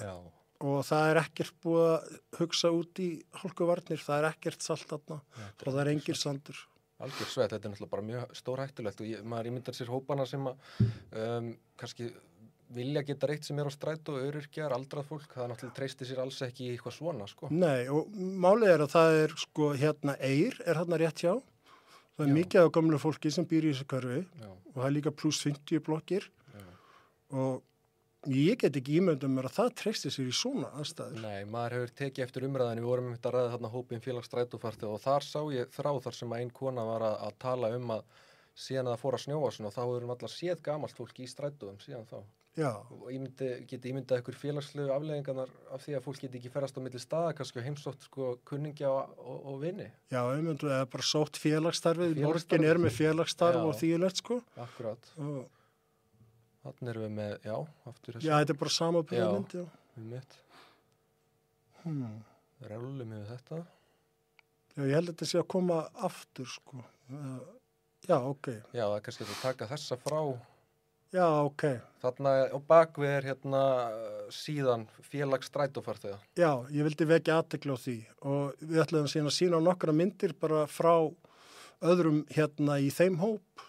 Já, 0.00 0.14
og 0.62 0.82
það 0.88 1.06
er 1.10 1.20
ekkert 1.22 1.56
búið 1.62 1.86
að 1.92 2.18
hugsa 2.40 2.72
út 2.74 3.00
í 3.02 3.08
hálkuvarnir, 3.42 4.02
það 4.02 4.18
er 4.18 4.28
ekkert 4.32 4.64
salt 4.64 4.88
þarna 4.90 5.18
og 5.20 5.64
það 5.68 5.80
er 5.84 5.92
engir 5.92 6.18
sandur. 6.18 6.66
algjör 7.02 7.30
sveit, 7.30 7.50
þetta 7.50 7.66
er 7.66 7.72
náttúrulega 7.72 7.92
bara 7.92 8.08
mjög 8.08 8.36
stór 8.38 8.62
hættulegt 8.62 9.00
og 9.02 9.08
ég, 9.10 9.24
maður 9.26 9.50
ímyndar 9.50 9.74
sér 9.74 9.90
hópana 9.90 10.26
sem 10.28 10.44
að 10.46 10.84
um, 11.18 11.48
kannski 11.80 12.12
vilja 12.72 13.02
geta 13.04 13.28
reitt 13.28 13.44
sem 13.44 13.58
er 13.60 13.68
á 13.68 13.72
stræt 13.74 14.08
og 14.08 14.20
öryrkjar, 14.22 14.72
aldrað 14.72 15.08
fólk, 15.10 15.26
það 15.34 15.50
náttúrulega 15.50 15.76
treysti 15.76 16.08
sér 16.08 16.22
alls 16.22 16.38
ekki 16.46 16.68
í 16.68 16.70
eitthvað 16.72 16.94
svona, 16.96 17.26
sko. 17.28 17.50
Nei 17.52 17.90
og 17.92 18.14
málið 18.16 18.74
er 18.76 18.84
að 18.86 18.94
það 18.94 19.16
er 19.24 19.34
sko 19.42 19.72
hérna 19.76 20.16
eir 20.24 20.56
er 20.64 20.80
hérna 20.80 21.00
rétt 21.02 21.24
hjá, 21.24 21.34
það 22.16 22.24
er 22.24 22.30
Já. 22.30 22.36
mikið 22.38 22.62
af 22.62 22.72
gamlu 22.76 23.00
fólki 23.02 23.32
sem 23.34 23.48
býr 23.48 23.68
í 23.68 23.74
þessu 23.74 24.14
Já, 24.40 24.48
og 24.48 24.78
það 24.78 24.88
er 24.88 24.96
líka 24.96 25.12
pluss 25.12 25.42
50 25.46 25.84
blokkir 25.86 26.28
já. 26.28 26.64
og 27.30 27.62
ég 28.30 28.58
get 28.62 28.76
ekki 28.78 29.00
ímyndum 29.00 29.32
mér 29.34 29.48
að 29.48 29.56
það 29.56 29.70
treysti 29.80 30.10
sér 30.12 30.28
í 30.30 30.34
svona 30.36 30.68
aðstæður. 30.78 31.22
Nei, 31.24 31.44
maður 31.44 31.78
hefur 31.78 31.94
tekið 31.98 32.24
eftir 32.26 32.46
umræðinu, 32.46 32.84
við 32.84 32.90
vorum 32.92 33.08
einmitt 33.08 33.26
að 33.26 33.34
ræða 33.36 33.54
þarna 33.56 33.72
hópin 33.72 34.04
félagsstrætófarti 34.04 34.86
og 34.86 35.00
þar 35.02 35.26
sá 35.26 35.40
ég 35.54 35.72
þrá 35.74 35.90
þar 36.04 36.18
sem 36.18 36.34
að 36.34 36.44
einn 36.44 36.52
kona 36.54 36.84
var 36.86 37.06
að, 37.08 37.16
að 37.26 37.40
tala 37.42 37.72
um 37.76 37.90
að 37.96 38.04
síðan 38.54 38.86
að 38.86 38.94
það 38.94 39.02
fór 39.02 39.16
að 39.16 39.24
snjóa 39.24 39.50
og 39.50 39.74
þá 39.74 39.82
hefur 39.82 40.06
allar 40.14 40.32
séð 40.36 40.62
gamalt 40.62 40.96
fólk 40.96 41.18
í 41.18 41.28
strætóðum 41.30 41.80
síðan 41.82 42.06
þá. 42.06 42.18
Já, 42.52 42.68
og 42.84 43.06
ég 43.08 43.22
myndi, 43.22 43.46
geti 43.64 43.88
ímyndað 43.88 44.18
ykkur 44.20 44.36
félagslegu 44.36 44.90
afleðingarnar 44.92 45.48
af 45.72 45.80
því 45.86 45.94
að 45.96 46.02
fólk 46.04 46.18
geti 46.20 46.36
ekki 46.36 46.50
ferast 46.52 46.76
á 46.76 46.84
milli 46.84 47.00
staða 47.00 47.30
kannski 47.38 47.62
heimsótt 47.64 48.04
sko 48.04 48.34
kunningja 48.44 48.90
og, 48.92 49.14
og, 49.16 49.38
og 49.54 49.56
vinni. 49.62 49.86
já, 50.12 50.20
einmyndu, 50.20 50.68
eða 50.68 50.90
bara 50.92 51.06
sótt 51.08 51.40
félagsstarfið, 51.40 52.20
morgin 52.20 52.66
er 52.68 52.82
með 52.82 52.98
félagsstarf 52.98 53.64
og 53.64 53.72
þýjulegt 53.80 54.20
sko 54.20 54.42
Akkurat. 54.60 55.12
og 55.16 55.46
Þannig 56.62 56.92
erum 56.92 57.02
við 57.08 57.14
með, 57.16 57.32
já, 57.42 57.54
aftur 57.90 58.16
Já, 58.22 58.34
þetta 58.38 58.54
er 58.54 58.58
bara 58.60 58.70
sama 58.70 59.00
byrjumynd, 59.02 59.54
já. 59.56 59.64
við 59.96 60.04
mitt. 60.12 60.36
Hmm. 61.82 62.12
Rálum 62.70 63.00
við 63.02 63.24
þetta. 63.32 63.58
Já, 64.76 64.84
ég 64.86 64.94
held 64.94 65.08
að 65.08 65.16
þetta 65.16 65.28
sé 65.32 65.40
að 65.40 65.48
koma 65.56 65.80
aftur, 66.06 66.46
sko. 66.52 66.84
Já, 68.06 68.14
ok. 68.20 68.52
Já, 68.70 68.84
það 68.84 68.94
er 68.94 69.04
kannski 69.08 69.26
að 69.26 69.40
taka 69.42 69.68
þessa 69.72 69.98
frá 70.04 70.20
Já, 71.12 71.26
ok. 71.44 71.66
Þarna 72.00 72.30
á 72.48 72.58
bakvið 72.64 73.10
er 73.18 73.26
hérna 73.28 73.64
síðan 74.32 74.86
félags 75.04 75.50
strætófarþega. 75.50 76.16
Já, 76.40 76.64
ég 76.72 76.86
vildi 76.88 77.06
vekja 77.10 77.36
aðtekla 77.42 77.76
á 77.76 77.82
því 77.82 77.98
og 78.32 78.62
við 78.62 78.80
ætlum 78.86 79.10
síðan 79.12 79.28
að 79.28 79.36
sína 79.36 79.60
nokkra 79.60 79.94
myndir 79.94 80.32
bara 80.40 80.64
frá 80.72 81.12
öðrum 81.84 82.22
hérna 82.32 82.78
í 82.80 82.88
þeim 82.94 83.20
hóp, 83.20 83.66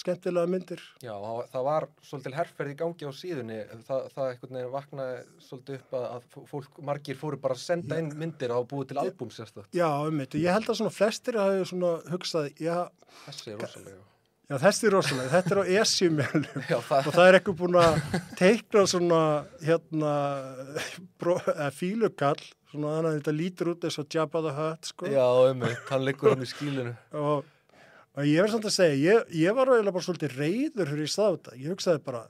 skemmtilega 0.00 0.48
myndir. 0.48 0.80
Já, 1.04 1.12
það, 1.52 1.60
var 1.68 1.88
svolítil 2.08 2.34
herrferð 2.38 2.72
í 2.72 2.78
gangi 2.80 3.08
á 3.08 3.12
síðunni, 3.20 3.60
það, 3.84 4.08
það 4.16 4.32
einhvern 4.32 4.58
veginn 4.58 4.74
vaknaði 4.78 5.22
svolítið 5.50 5.78
upp 5.78 5.96
að, 6.00 6.26
fólk, 6.54 6.82
margir 6.88 7.20
fóru 7.20 7.40
bara 7.44 7.58
að 7.58 7.64
senda 7.66 8.00
inn 8.00 8.12
myndir 8.16 8.56
á 8.56 8.58
búið 8.64 8.94
til 8.94 9.00
albúm 9.04 9.32
sérstaklega. 9.34 9.76
Já, 9.76 9.88
um 10.08 10.24
þetta, 10.24 10.42
ég 10.48 10.56
held 10.56 10.72
að 10.72 10.82
svona 10.82 10.98
flestir 11.02 11.40
hafi 11.44 11.64
svona 11.68 11.96
hugsað, 12.08 12.52
já, 12.56 12.76
Þessi 13.26 13.52
er 13.52 13.64
rosalega. 13.64 14.04
Já 14.46 14.56
þessi 14.62 14.86
er 14.86 14.94
rosalega, 14.94 15.32
þetta 15.32 15.54
er 15.54 15.58
á 15.58 15.64
esjumjölum 15.82 16.60
og 16.76 17.10
það 17.10 17.24
er 17.24 17.38
eitthvað 17.38 17.58
búin 17.62 17.80
að 17.80 17.98
teikna 18.38 18.84
svona 18.90 19.20
hérna 19.64 20.12
fílukall 21.74 22.38
svona 22.70 22.94
þannig 22.96 23.10
að 23.10 23.18
þetta 23.18 23.36
lítur 23.40 23.72
út 23.72 23.86
eins 23.88 23.98
og 24.02 24.08
Jabba 24.16 24.42
the 24.44 24.54
Hutt 24.56 24.90
sko. 24.92 25.10
Já, 25.10 25.26
um 25.50 25.66
hann 25.90 26.06
liggur 26.06 26.34
hann 26.34 26.44
í 26.44 26.50
skílinu. 26.50 26.94
og, 27.16 27.44
og 28.16 28.26
ég 28.28 28.42
verð 28.42 28.56
samt 28.56 28.70
að 28.70 28.76
segja 28.78 28.96
ég, 29.02 29.36
ég 29.42 29.56
var 29.56 29.72
eiginlega 29.72 29.96
bara 29.98 30.06
svolítið 30.08 30.38
reyður 30.40 30.92
fyrir 30.92 31.06
ég 31.06 31.14
sá 31.14 31.22
þetta, 31.24 31.56
ég 31.60 31.74
hugsaði 31.74 32.02
bara 32.06 32.24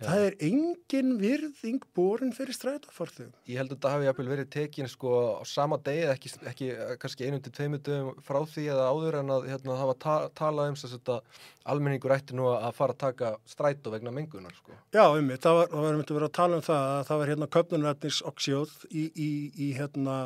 Já. 0.00 0.06
það 0.08 0.22
er 0.26 0.36
engin 0.46 1.10
virðing 1.20 1.82
borin 1.96 2.32
fyrir 2.32 2.56
strætófarþugum 2.56 3.34
Ég 3.50 3.60
held 3.60 3.68
að 3.68 3.76
þetta 3.76 3.92
hafi 3.92 4.06
jafnvel 4.08 4.30
verið 4.30 4.50
tekin 4.54 4.88
sko 4.88 5.12
á 5.36 5.44
sama 5.44 5.76
degi, 5.84 6.06
ekki, 6.08 6.32
ekki 6.48 6.70
eh, 6.72 6.94
kannski 7.02 7.28
einum 7.28 7.42
til 7.44 7.52
tveimur 7.52 7.82
dögum 7.84 8.22
frá 8.24 8.40
því 8.48 8.64
eða 8.72 8.88
áður 8.88 9.18
en 9.20 9.34
að 9.36 9.48
hérna, 9.52 9.78
var 9.90 10.00
ta 10.00 10.16
talað 10.40 10.72
um 10.72 10.80
þess 10.80 10.98
að 11.00 11.42
almenningur 11.74 12.16
ætti 12.16 12.38
nú 12.38 12.48
að 12.48 12.72
fara 12.78 12.96
að 12.96 13.02
taka 13.04 13.34
strætó 13.44 13.92
vegna 13.92 14.14
mengunar 14.14 14.56
sko. 14.56 14.72
Já, 14.96 15.04
um 15.04 15.28
það 15.36 15.58
var, 15.60 15.68
það 15.68 15.84
var 15.84 15.92
einmitt 15.92 16.12
að 16.14 16.20
vera 16.20 16.30
að 16.30 16.38
tala 16.40 16.56
um 16.60 16.66
það 16.70 16.88
að 16.88 17.04
það 17.10 17.22
var 17.22 17.32
hérna 17.34 17.52
köpnunrætnis 17.58 18.22
oxjóð 18.32 18.76
í, 18.88 19.04
í, 19.12 19.30
í 19.68 19.72
hérna 19.76 20.18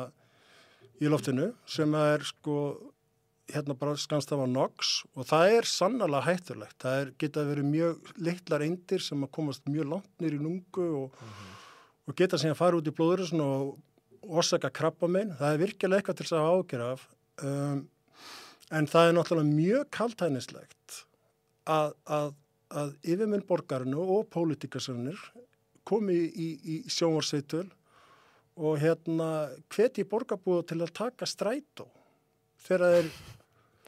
í 1.03 1.11
loftinu 1.11 1.51
sem 1.67 1.99
er 1.99 2.23
sko 2.23 2.59
hérna 3.53 3.75
bara 3.77 3.95
skanstafa 3.99 4.47
NOx 4.49 5.03
og 5.13 5.27
það 5.29 5.55
er 5.57 5.67
sannlega 5.69 6.23
hættulegt. 6.25 6.77
Það 6.81 7.01
er, 7.01 7.11
geta 7.21 7.45
verið 7.47 7.67
mjög 7.69 8.13
litlar 8.27 8.65
eindir 8.65 9.03
sem 9.03 9.25
að 9.25 9.33
komast 9.37 9.67
mjög 9.69 9.91
langt 9.93 10.23
nýr 10.23 10.37
í 10.37 10.41
lungu 10.41 10.87
og, 11.03 11.19
og 12.05 12.17
geta 12.17 12.39
síðan 12.41 12.55
að 12.55 12.61
fara 12.61 12.79
út 12.79 12.89
í 12.89 12.95
blóðurusin 12.95 13.43
og 13.45 13.75
orsaka 14.25 14.71
krabba 14.73 15.09
minn. 15.11 15.35
Það 15.37 15.53
er 15.53 15.61
virkilega 15.61 16.01
eitthvað 16.01 16.19
til 16.19 16.27
þess 16.27 16.37
að 16.39 16.49
ágjöra 16.55 16.89
af. 16.95 17.05
Um, 17.45 17.83
en 18.73 18.89
það 18.89 19.09
er 19.09 19.17
náttúrulega 19.19 19.53
mjög 19.53 19.89
kaltænislegt 19.93 20.99
að, 21.69 21.93
að, 22.09 22.29
að 22.73 22.93
yfirminn 23.05 23.45
borgarinu 23.45 24.05
og 24.17 24.29
pólitíkasönnir 24.33 25.19
komi 25.85 26.15
í, 26.17 26.29
í, 26.33 26.47
í 26.73 26.77
sjónvarsveitul 26.89 27.67
og 28.55 28.79
hérna 28.81 29.29
hveti 29.73 30.05
borgarbúða 30.07 30.65
til 30.71 30.79
að 30.81 30.93
taka 30.95 31.27
strætó 31.29 31.85
þegar 32.65 32.95
þeir, 32.95 33.09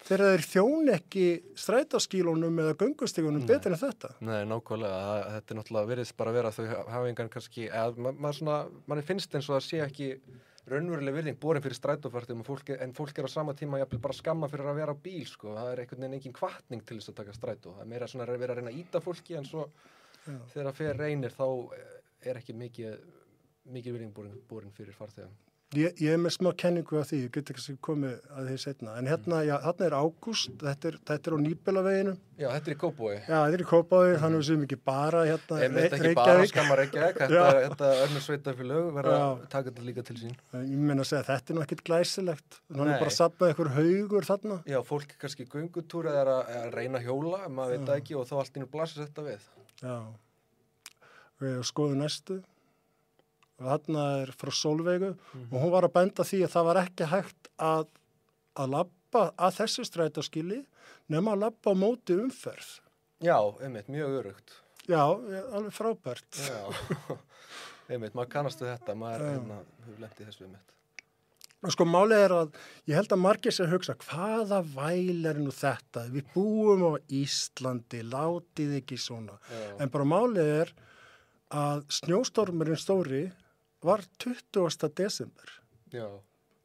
þegar 0.08 0.34
þeir 0.34 0.46
þjón 0.48 0.92
ekki 0.96 1.26
strætóskílunum 1.60 2.60
eða 2.64 2.76
göngustígunum 2.80 3.44
Nei. 3.44 3.50
betur 3.50 3.76
en 3.76 3.82
þetta. 3.82 4.12
Nei, 4.24 4.42
nákvæmlega, 4.50 5.00
það, 5.08 5.24
þetta 5.36 5.54
er 5.54 5.60
náttúrulega 5.60 5.92
verið 5.92 6.12
bara 6.22 6.34
að 6.34 6.38
vera 6.40 6.52
að 6.52 6.60
þau 6.60 6.92
hafa 6.96 7.10
engan 7.12 7.32
kannski, 7.34 7.66
eða 7.68 8.06
ma 8.06 8.14
maður 8.16 8.40
svona, 8.40 8.60
manni 8.88 9.08
finnst 9.08 9.36
eins 9.38 9.50
og 9.52 9.58
að 9.60 9.66
sé 9.68 9.82
ekki 9.84 10.10
raunveruleg 10.68 11.16
virðing 11.16 11.40
borin 11.40 11.64
fyrir 11.64 11.80
strætófartum 11.80 12.44
fólk, 12.48 12.74
en 12.76 12.96
fólk 12.96 13.20
er 13.20 13.28
á 13.28 13.32
sama 13.32 13.56
tíma 13.56 13.80
jafnvel 13.80 14.02
bara 14.04 14.18
skamma 14.18 14.50
fyrir 14.52 14.68
að 14.68 14.82
vera 14.82 14.96
á 14.96 15.04
bíl, 15.04 15.24
sko, 15.28 15.54
það 15.56 15.72
er 15.72 15.84
einhvern 15.84 16.04
veginn 16.04 16.18
engin 16.20 16.36
kvartning 16.36 16.84
til 16.84 17.00
þess 17.00 17.14
að 17.14 17.20
taka 17.22 17.36
strætó, 17.38 17.76
það 17.78 17.86
er 17.86 17.92
meira 17.94 18.10
svona 18.12 18.28
að 18.28 18.42
vera 18.44 18.56
að 18.56 18.60
reyna 18.60 18.74
að 18.74 18.82
íta 18.82 19.04
fólki 19.04 19.38
en 19.40 19.48
svo 19.48 19.64
Já. 20.28 20.36
þegar 20.52 20.68
það 20.68 20.80
fer 20.82 21.00
reynir 21.00 21.36
þá 21.38 21.46
er 22.28 22.41
ekki 22.41 22.58
mikið, 22.60 22.98
mikið 23.78 23.96
virðing 23.96 24.15
borin, 24.17 24.41
borin 24.50 24.76
fyrir 24.76 24.98
farþegum. 24.98 25.36
Ég, 25.75 25.97
ég 25.99 26.13
er 26.15 26.19
með 26.23 26.32
smá 26.32 26.47
kenningu 26.56 26.95
af 26.95 27.10
því, 27.10 27.17
ég 27.25 27.32
get 27.36 27.49
ekki 27.51 27.73
komið 27.84 28.13
að 28.32 28.45
því 28.47 28.53
setna. 28.62 28.93
En 29.01 29.08
hérna, 29.12 29.41
já, 29.43 29.58
hérna 29.65 29.84
er 29.89 29.95
ágúst, 29.99 30.53
þetta 30.62 30.88
er, 30.88 30.95
þetta 31.10 31.27
er 31.27 31.36
á 31.36 31.39
Nýbjölaveginu. 31.43 32.13
Já, 32.39 32.47
þetta 32.53 32.71
er 32.71 32.71
í 32.71 32.77
Kópói. 32.80 33.15
Já, 33.17 33.36
þetta 33.36 33.58
er 33.58 33.63
í 33.65 33.67
Kópáði, 33.67 34.13
þannig 34.21 34.38
að 34.38 34.39
við 34.39 34.47
séum 34.47 34.63
ekki 34.63 34.80
bara 34.88 35.25
hérna 35.27 35.60
Ég 35.60 35.75
veit 35.75 35.84
ekki 35.89 36.08
Reykjavík. 36.08 36.21
bara 36.21 36.47
skamma 36.53 36.80
Reykjavík, 36.80 37.19
þetta, 37.21 37.43
þetta 37.65 37.91
önnur 38.06 38.23
sveitafélög 38.30 38.89
verða 38.95 39.19
að 39.19 39.43
taka 39.51 39.67
þetta 39.73 39.88
líka 39.89 40.08
til 40.08 40.17
sín. 40.23 40.39
Ég 40.56 40.80
meina 40.88 41.03
að 41.03 41.10
segja, 41.12 41.27
þetta 41.34 41.51
er 41.51 41.60
nú 41.60 41.63
ekkit 41.67 41.84
glæsilegt. 41.91 42.60
Nei. 42.63 42.80
er 42.88 43.03
bara 43.03 43.12
að 43.12 43.19
sapna 43.19 43.51
einhver 43.51 43.75
haugur 43.75 44.23
þarna. 44.32 44.63
Já, 44.71 44.80
fólk 44.88 45.12
er 45.12 45.19
kannski 45.25 45.51
göngutúr 45.51 46.08
eða 46.13 46.23
er 46.23 46.32
að, 46.38 46.43
að 46.62 46.67
reyna 46.80 47.03
hjóla, 47.03 47.43
maður 47.51 47.75
veit 47.75 47.91
ekki 47.99 48.15
og 48.15 48.23
þá 48.32 48.39
allt 48.39 48.56
þarna 53.58 54.04
er 54.24 54.32
frá 54.38 54.52
Solveigu 54.54 55.13
og 55.15 55.56
hún 55.58 55.74
var 55.74 55.88
að 55.88 55.96
benda 55.98 56.26
því 56.28 56.43
að 56.46 56.54
það 56.54 56.67
var 56.70 56.80
ekki 56.84 57.10
hægt 57.13 57.50
að, 57.58 57.88
að 58.58 58.74
labba 58.76 59.24
að 59.38 59.58
þessu 59.62 59.86
strætóskili 59.88 60.62
nema 61.13 61.34
að 61.34 61.43
labba 61.48 61.74
á 61.74 61.76
móti 61.80 62.17
umferð. 62.20 62.70
Já, 63.24 63.38
einmitt, 63.65 63.89
mjög 63.89 64.20
örugt. 64.22 64.58
Já, 64.88 65.02
alveg 65.08 65.74
frábært. 65.74 66.28
Já, 66.38 66.62
einmitt, 67.91 68.13
maður 68.13 68.34
kannast 68.36 68.62
við 68.62 68.76
þetta, 68.76 68.98
maður 69.00 69.26
Já. 69.26 69.32
hérna, 69.34 69.62
hefur 69.86 70.02
lendið 70.06 70.30
þessu 70.30 70.46
einmitt. 70.48 70.74
Sko 71.74 71.88
málið 71.89 72.22
er 72.22 72.34
að 72.36 72.58
ég 72.86 72.96
held 73.00 73.13
að 73.15 73.20
margir 73.24 73.56
sem 73.56 73.67
hugsa 73.72 73.96
hvaða 74.06 74.60
væl 74.76 75.26
er 75.26 75.39
nú 75.41 75.50
þetta? 75.52 76.04
Við 76.13 76.28
búum 76.36 76.84
á 76.86 76.91
Íslandi, 77.17 78.04
látið 78.06 78.76
ekki 78.78 79.00
svona. 79.02 79.39
Já, 79.50 79.63
En 79.82 79.89
bara 79.91 80.06
málið 80.06 80.52
er 80.62 80.74
að 81.58 81.82
snjóstormurinn 81.98 82.78
stóri 82.80 83.24
var 83.84 84.02
20. 84.20 84.90
desember. 84.96 85.52
já, 85.94 86.08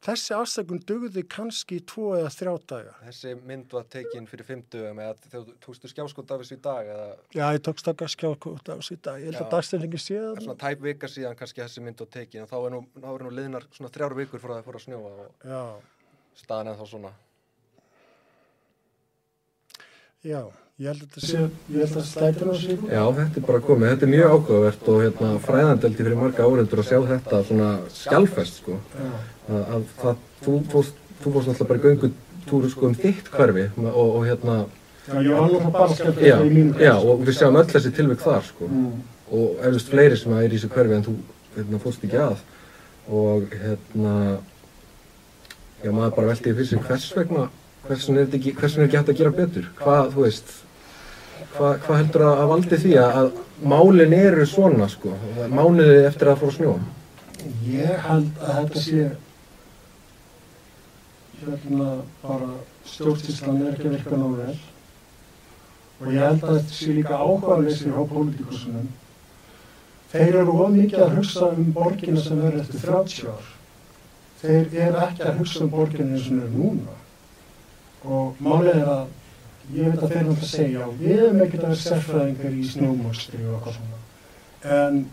Þessi 0.03 0.33
afsakun 0.35 0.81
dugði 0.83 1.21
kannski 1.31 1.77
í 1.79 1.83
tvo 1.87 2.09
eða 2.17 2.27
þrjá 2.35 2.53
daga. 2.67 2.93
þessi 3.05 3.29
mynd 3.47 3.71
var 3.71 3.85
tekin 3.87 4.25
fyrir 4.27 4.43
fimmtugum 4.49 4.99
eða 4.99 5.13
þú 5.31 5.53
tókstu 5.63 5.87
skjáskot 5.87 6.31
af 6.35 6.41
þessu 6.41 6.57
í 6.57 6.61
dag 6.65 6.89
eða 6.91 7.05
Já, 7.37 7.45
ég 7.55 7.61
tók 7.63 7.79
stakka 7.79 8.09
skjákvot 8.11 8.67
á 8.67 8.75
þessu 8.75 8.97
í 8.97 8.99
dag. 8.99 9.21
Ég 9.21 9.29
held 9.31 9.39
Já. 9.39 9.45
að 9.45 9.53
dagstælingi 9.55 10.01
það 10.27 10.35
er 10.41 10.43
svona 10.43 10.59
tæp 10.65 10.83
vika 10.83 11.07
síðan 11.07 11.37
kannski 11.39 11.61
þessi 11.63 11.83
mynd 11.85 12.03
var 12.03 12.09
tekin 12.17 12.41
en 12.43 12.49
þá 12.51 12.57
er 12.65 12.75
nú, 12.75 12.81
er 13.15 13.23
nú 13.23 13.31
liðnar 13.31 13.67
svona 13.71 13.93
þrjár 13.95 14.17
vikur 14.19 14.43
það 14.51 14.59
að 14.59 14.67
fóra 14.67 14.81
að 14.81 14.85
snjóa 14.89 15.13
og 15.23 15.47
Já, 15.53 15.63
staðan 16.43 16.73
eða 16.73 16.81
þá 16.83 16.91
svona. 16.91 17.13
já, 20.23 20.41
ég 20.81 20.89
held 20.89 21.03
að 21.05 21.25
þetta 21.69 22.01
slætir 22.07 22.49
á 22.49 22.53
sig. 22.57 22.79
Já, 22.89 23.03
þetta 23.13 23.39
er 23.41 23.45
bara 23.45 23.61
komið, 23.63 23.89
þetta 23.93 24.05
er 24.07 24.11
mjög 24.13 24.31
ákveðavert 24.37 24.87
og 24.89 25.01
hérna, 25.03 25.31
fræðandeldi 25.45 25.99
fyrir 26.01 26.17
marga 26.17 26.47
árendur 26.49 26.81
að 26.81 26.87
sjá 26.89 26.99
þetta 27.11 27.41
svona 27.49 27.67
skjálfest 27.93 28.57
sko. 28.63 28.77
Að, 29.49 29.59
að 29.77 29.83
það, 30.01 30.23
þú 30.45 30.55
fórst, 30.73 31.01
þú 31.21 31.33
fórst 31.35 31.51
náttúrulega 31.51 31.69
bara 31.69 31.79
í 31.79 31.85
göngutúru 31.85 32.71
sko 32.73 32.89
um 32.89 32.95
þitt 33.03 33.29
hverfi 33.35 33.67
og, 33.83 33.99
og 34.01 34.25
hérna, 34.27 34.57
já 35.05 35.17
ég 35.19 35.37
var 35.37 35.51
náttúrulega 35.51 35.73
bara 35.77 36.27
já, 36.31 36.35
í 36.41 36.53
mínu. 36.57 36.77
já, 36.81 36.93
og 36.97 37.21
við 37.27 37.37
sjáum 37.37 37.59
öll 37.61 37.69
þessi 37.73 37.93
tilvík 37.99 38.23
þar 38.25 38.45
sko 38.49 38.69
Mm. 38.73 39.01
og 39.33 39.61
eflust 39.65 39.89
fleiri 39.89 40.17
sem 40.17 40.33
er 40.37 40.45
í 40.49 40.57
þessu 40.57 40.69
hverfi 40.73 40.93
en 40.97 41.03
þú 41.05 41.13
hérna, 41.57 41.79
fórst 41.83 42.03
ekki 42.05 42.17
að 42.21 42.41
og 43.13 43.53
hérna, 43.61 44.13
já 45.83 45.91
maður 45.91 46.15
bara 46.17 46.27
veldi 46.33 46.53
fyrir 46.53 46.67
sig 46.69 46.79
hvers 46.87 47.07
vegna, 47.17 47.49
hvers 47.87 48.07
vegna 48.09 48.23
er 48.23 48.37
ekki, 48.39 48.53
hvers 48.57 48.77
vegna 48.77 48.85
er 48.85 48.89
ekki 48.89 48.99
hægt 49.01 49.13
að 49.13 49.19
gera 49.21 49.35
betur, 49.37 49.69
hvað, 49.79 50.11
þú 50.13 50.25
veist, 50.25 50.53
hvað, 51.55 51.73
hvað 51.85 52.01
heldur 52.01 52.25
að, 52.29 52.43
valdi 52.53 52.81
því 52.85 52.93
að, 53.03 53.31
málin 53.63 54.15
eru 54.17 54.47
svona 54.49 54.89
sko, 54.91 55.13
mánuði 55.51 56.01
eftir 56.07 56.31
að 56.31 56.41
fóra 56.41 56.57
snjóa? 56.57 56.79
Ég 57.67 58.05
held 58.07 58.43
að 58.43 58.59
þetta 58.61 58.83
sé 58.83 59.07
hérna 61.43 61.89
bara 62.23 62.49
stjórnstíslan 62.87 63.61
er 63.61 63.73
ekki 63.73 63.89
að 63.89 63.95
virka 63.97 64.19
nógu 64.19 64.37
vel 64.39 64.55
og 66.03 66.11
ég 66.11 66.23
held 66.23 66.43
að 66.43 66.57
þetta 66.57 66.77
sé 66.77 66.95
líka 66.97 67.19
áhugaðleysir 67.19 67.95
á 67.95 68.03
pólitíkusunum. 68.11 68.87
Þeir 70.13 70.39
eru 70.41 70.55
of 70.61 70.73
mikið 70.73 71.03
að 71.05 71.15
hugsa 71.17 71.49
um 71.55 71.69
borgina 71.75 72.23
sem 72.23 72.41
verður 72.43 72.63
eftir 72.63 72.83
30 72.83 73.29
ár. 73.33 73.45
Þeir 74.41 74.75
eru 74.87 74.99
ekki 75.05 75.23
að 75.25 75.39
hugsa 75.39 75.63
um 75.63 75.71
borgina 75.73 76.09
eins 76.11 76.27
og 76.27 76.33
þeir 76.33 76.43
eru 76.43 76.63
núna. 76.63 76.97
Og 78.03 78.39
málið 78.43 78.79
er 78.81 78.89
að 78.93 79.03
ég 79.73 79.91
veit 79.91 80.03
að 80.03 80.13
þeir 80.13 80.31
að 80.33 80.47
segja 80.47 80.87
og 80.87 80.95
við 80.99 81.19
erum 81.19 81.43
ekkert 81.45 81.63
að 81.63 81.69
vera 81.69 81.81
sérfræðingar 81.83 82.55
í 82.57 82.63
snjómokstri 82.67 83.43
og 83.45 83.53
eitthvað 83.57 83.77
svona. 83.77 83.99
En 84.77 85.03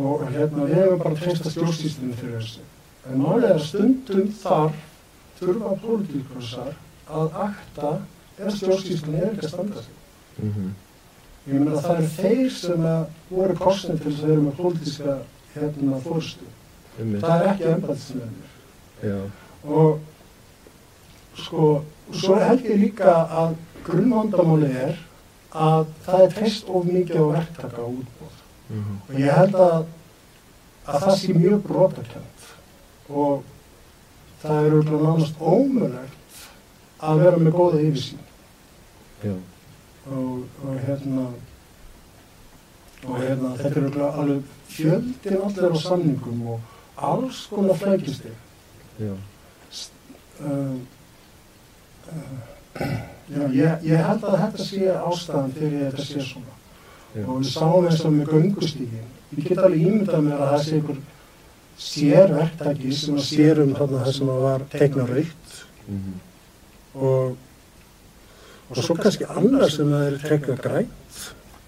og 0.00 0.22
hérna 0.30 0.68
við 0.68 0.76
hefum 0.78 1.00
bara 1.02 1.18
treysta 1.18 1.50
stjórnsýslunum 1.50 2.18
fyrir 2.20 2.36
þessu. 2.38 2.68
En 3.10 3.24
málið 3.24 3.48
er 3.48 3.56
að 3.56 3.66
stundum 3.66 4.28
þar 4.38 4.76
þurfa 5.40 5.72
pólitíkursar 5.82 6.76
að 7.10 7.40
akta 7.46 7.90
ef 8.38 8.54
stjórnsýslun 8.60 9.18
er 9.18 9.26
ekki 9.32 9.48
að 9.48 9.54
standa 9.54 9.82
sig. 9.82 9.98
Mm 10.38 10.52
-hmm. 10.52 10.70
Ég 11.48 11.54
meina 11.54 11.72
að 11.72 11.84
það 11.84 11.98
eru 11.98 12.08
þeir 12.14 12.50
sem 12.54 12.86
að 12.86 13.04
voru 13.30 13.54
kostnir 13.56 13.98
til 13.98 14.12
þess 14.12 14.22
að 14.22 14.28
vera 14.28 14.40
með 14.40 14.56
pólitíska 14.60 15.18
hérna 15.54 16.00
fórstu. 16.04 16.48
Það 17.00 17.34
er 17.36 17.48
ekki 17.50 17.64
embæðismennir. 17.64 18.50
Já, 19.02 19.18
Og 19.64 19.98
sko, 21.44 21.68
svo 22.12 22.38
held 22.40 22.64
ég 22.68 22.82
líka 22.84 23.14
að 23.42 23.54
grunnvandamáli 23.86 24.70
er 24.88 24.98
að 25.50 25.86
það 26.06 26.24
er 26.26 26.34
treyst 26.36 26.68
of 26.68 26.84
mikið 26.86 27.22
á 27.22 27.26
verktaka 27.34 27.82
og 27.82 28.02
útbóð 28.02 28.36
Mhm. 28.70 28.98
og 29.08 29.14
ég 29.18 29.34
held 29.34 29.54
að, 29.58 29.86
að 30.86 31.04
það 31.04 31.16
sé 31.18 31.34
mjög 31.34 31.62
brotakent 31.66 32.44
og 33.10 33.42
það 34.42 34.58
er 34.66 34.74
auðvitað 34.76 35.02
nánast 35.06 35.40
ómögulegt 35.40 36.36
að 37.00 37.22
vera 37.24 37.40
með 37.40 37.56
góða 37.56 37.80
yfirsýn. 37.88 38.20
Og, 40.10 40.44
og 40.64 40.78
hérna 40.86 41.24
og 43.08 43.18
hérna 43.20 43.50
þetta 43.58 43.74
er 43.74 43.82
auðvitað 43.82 44.20
alveg 44.22 44.54
fjöldin 44.70 45.42
allir 45.48 45.74
á 45.74 45.78
samningum 45.82 46.46
og 46.54 46.60
alls 47.10 47.42
konar 47.50 47.76
uh, 49.00 49.18
uh, 50.44 50.76
já, 53.30 53.42
ég, 53.54 53.84
ég 53.86 54.04
held 54.06 54.24
að 54.24 54.38
þetta 54.44 54.64
sé 54.66 54.80
ástæðan 54.94 55.52
fyrir 55.56 55.82
þetta 55.90 56.06
sé 56.06 56.24
svona 56.24 56.56
Já. 57.10 57.24
og 57.26 57.40
við 57.40 57.48
sáum 57.50 57.86
þess 57.88 58.04
að 58.06 58.14
með 58.16 58.32
göngustígin 58.34 59.06
ég 59.36 59.48
get 59.48 59.58
alveg 59.58 59.80
ímyndað 59.86 60.24
mér 60.26 60.40
að 60.44 60.52
það 60.54 60.64
sé 60.66 60.74
einhver 60.78 61.00
sérverktæki 61.80 62.92
sem 62.94 63.16
að 63.18 63.24
sér 63.26 63.60
um 63.64 63.72
þarna 63.78 64.02
það 64.04 64.16
sem 64.18 64.32
að 64.34 64.42
var 64.46 64.64
teikna 64.74 65.06
raukt 65.10 65.54
Mhm. 65.90 66.12
og 66.94 67.36
og 68.70 68.76
svo 68.86 68.94
kannski 68.94 69.24
annar 69.26 69.70
sem 69.70 69.88
það 69.90 70.04
er 70.06 70.18
teikna 70.28 70.54
grænt 70.62 71.16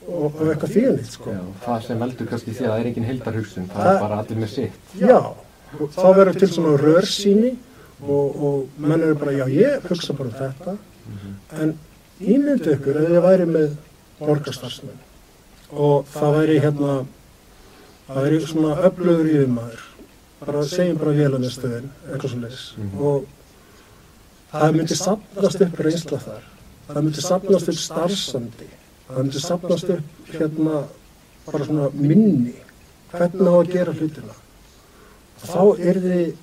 og, 0.06 0.28
og 0.36 0.42
eitthvað 0.52 0.74
fínitt 0.76 1.10
sko 1.16 1.30
Já, 1.34 1.40
það 1.64 1.86
sem 1.86 1.98
veldur 2.04 2.26
kannski 2.30 2.50
því 2.54 2.64
að 2.66 2.70
það 2.70 2.80
er 2.80 2.86
engin 2.92 3.08
hildarhugsun, 3.10 3.66
það 3.72 3.82
Það- 3.82 3.94
er 3.96 4.00
bara 4.04 4.18
allir 4.22 4.38
með 4.44 4.48
sitt. 4.54 4.94
já, 5.00 5.18
og 5.80 5.90
þá 5.96 6.06
verður 6.16 6.38
til 6.38 6.48
svona 6.52 6.76
rörsýni 6.78 7.56
og, 8.02 8.42
og 8.42 8.68
menn 8.78 9.02
eru 9.02 9.14
bara 9.14 9.32
já 9.32 9.46
ég 9.48 9.86
hugsa 9.88 10.12
bara 10.18 10.28
um 10.28 10.34
þetta. 10.34 10.76
En 11.62 11.74
ímyndu 12.20 12.72
ykkur 12.76 12.96
að 13.00 13.08
þið 13.12 13.22
væri 13.26 13.46
með 13.46 13.76
borgarstarfsmenn 14.20 15.00
og 15.72 16.06
það 16.12 16.34
væri 16.38 16.58
hérna 16.62 16.96
það 18.08 18.18
væri 18.22 18.40
svona 18.46 18.74
öflugur 18.88 19.30
yfirmaður 19.32 19.80
bara 20.42 20.62
segjum 20.66 20.98
bara 21.00 21.14
vélarnestöðin 21.16 21.88
eitthvað 22.10 22.30
svo 22.34 22.40
leis 22.42 22.62
Mhm. 22.76 22.98
og 23.00 23.24
það 24.52 24.72
myndi 24.76 24.96
sapnast 24.98 25.60
upp 25.64 25.78
reynsla 25.80 26.18
þar. 26.18 26.42
Það 26.88 27.02
myndi 27.02 27.22
sapnast 27.22 27.68
upp 27.68 27.78
starfsandi. 27.78 28.66
Það 29.08 29.18
myndi 29.22 29.40
sapnast 29.40 29.90
upp 29.90 30.32
hérna 30.32 30.82
bara 31.46 31.64
svona 31.64 31.90
minni. 31.94 32.54
Hvernig 33.12 33.48
á 33.48 33.54
að 33.60 33.70
gera 33.72 33.92
hlutina? 33.92 34.34
Þá 35.46 35.62
er 35.80 35.94
þið 36.04 36.34